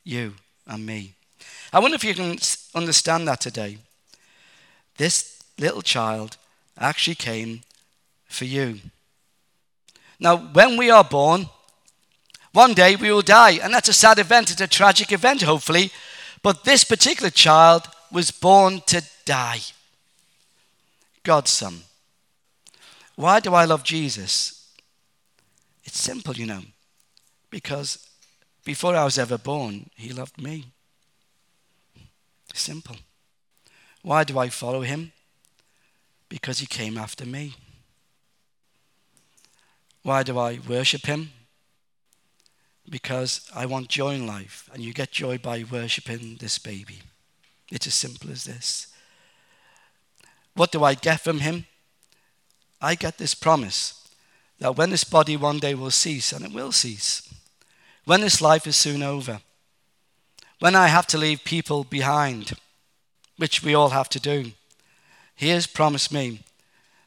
you 0.04 0.34
and 0.66 0.84
me. 0.84 1.14
I 1.72 1.78
wonder 1.78 1.94
if 1.94 2.04
you 2.04 2.16
can 2.16 2.40
understand 2.74 3.28
that 3.28 3.40
today. 3.40 3.78
This 4.98 5.44
little 5.60 5.84
child 5.84 6.38
actually 6.76 7.14
came 7.14 7.62
for 8.28 8.46
you. 8.46 8.80
Now, 10.20 10.38
when 10.38 10.78
we 10.78 10.90
are 10.90 11.04
born, 11.04 11.50
one 12.52 12.74
day 12.74 12.96
we 12.96 13.12
will 13.12 13.22
die, 13.22 13.60
and 13.62 13.74
that's 13.74 13.90
a 13.90 13.94
sad 13.94 14.18
event. 14.18 14.52
It's 14.52 14.62
a 14.62 14.68
tragic 14.68 15.12
event, 15.12 15.42
hopefully. 15.42 15.92
But 16.42 16.64
this 16.64 16.84
particular 16.84 17.30
child 17.30 17.88
was 18.12 18.32
born 18.32 18.82
to 18.88 19.04
die. 19.26 19.60
God's 21.24 21.50
son. 21.50 21.82
Why 23.16 23.40
do 23.40 23.54
I 23.54 23.66
love 23.66 23.84
Jesus? 23.84 24.72
It's 25.84 26.00
simple, 26.00 26.36
you 26.36 26.46
know. 26.46 26.62
Because 27.50 28.08
before 28.64 28.96
I 28.96 29.04
was 29.04 29.18
ever 29.18 29.38
born, 29.38 29.90
he 29.96 30.14
loved 30.14 30.42
me. 30.42 30.66
Simple. 32.54 32.96
Why 34.02 34.24
do 34.24 34.40
I 34.40 34.50
follow 34.50 34.82
him? 34.82 35.12
Because 36.30 36.60
he 36.60 36.66
came 36.66 36.98
after 36.98 37.26
me. 37.26 37.56
Why 40.06 40.24
do 40.24 40.38
I 40.38 40.60
worship 40.68 41.06
him? 41.08 41.32
because 42.90 43.50
I 43.54 43.66
want 43.66 43.90
joy 43.90 44.14
in 44.14 44.28
life, 44.28 44.70
and 44.74 44.84
you 44.84 44.94
get 44.94 45.12
joy 45.12 45.38
by 45.38 45.64
worshipping 45.70 46.38
this 46.40 46.60
baby. 46.60 47.02
It's 47.72 47.88
as 47.88 47.96
simple 47.96 48.30
as 48.32 48.44
this. 48.44 48.88
What 50.54 50.72
do 50.72 50.84
I 50.84 50.94
get 50.94 51.22
from 51.22 51.40
him? 51.40 51.66
I 52.82 52.96
get 52.96 53.18
this 53.18 53.34
promise 53.34 54.08
that 54.60 54.78
when 54.78 54.92
this 54.92 55.04
body 55.04 55.36
one 55.36 55.60
day 55.60 55.74
will 55.74 55.92
cease, 55.92 56.32
and 56.32 56.46
it 56.46 56.54
will 56.54 56.72
cease, 56.72 57.34
when 58.06 58.22
this 58.22 58.42
life 58.42 58.68
is 58.68 58.76
soon 58.76 59.02
over, 59.02 59.42
when 60.60 60.76
I 60.76 60.88
have 60.88 61.08
to 61.08 61.18
leave 61.18 61.44
people 61.44 61.84
behind, 61.84 62.54
which 63.38 63.64
we 63.64 63.74
all 63.74 63.90
have 63.90 64.10
to 64.10 64.20
do, 64.20 64.52
he 65.36 65.50
has 65.50 65.68
promised 65.68 66.14
me 66.14 66.42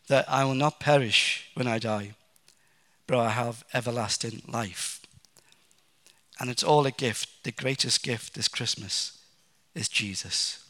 that 0.09 0.29
I 0.29 0.45
will 0.45 0.55
not 0.55 0.81
perish 0.81 1.49
when 1.55 1.67
I 1.67 1.79
die, 1.79 2.15
but 3.09 3.19
I 3.19 3.31
have 3.31 3.65
everlasting 3.75 4.43
life. 4.47 5.01
And 6.39 6.49
it's 6.49 6.63
all 6.63 6.87
a 6.87 6.93
gift. 6.93 7.43
The 7.43 7.51
greatest 7.51 8.05
gift 8.05 8.35
this 8.35 8.47
Christmas 8.47 9.19
is 9.75 9.89
Jesus. 9.89 10.65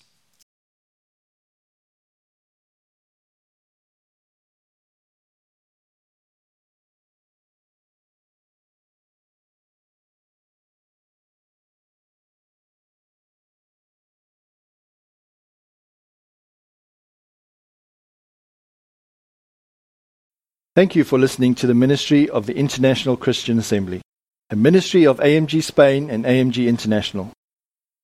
Thank 20.78 20.94
you 20.94 21.02
for 21.02 21.18
listening 21.18 21.56
to 21.56 21.66
the 21.66 21.74
ministry 21.74 22.30
of 22.30 22.46
the 22.46 22.54
International 22.54 23.16
Christian 23.16 23.58
Assembly, 23.58 24.00
a 24.48 24.54
ministry 24.54 25.08
of 25.08 25.18
AMG 25.18 25.64
Spain 25.64 26.08
and 26.08 26.24
AMG 26.24 26.68
International. 26.68 27.32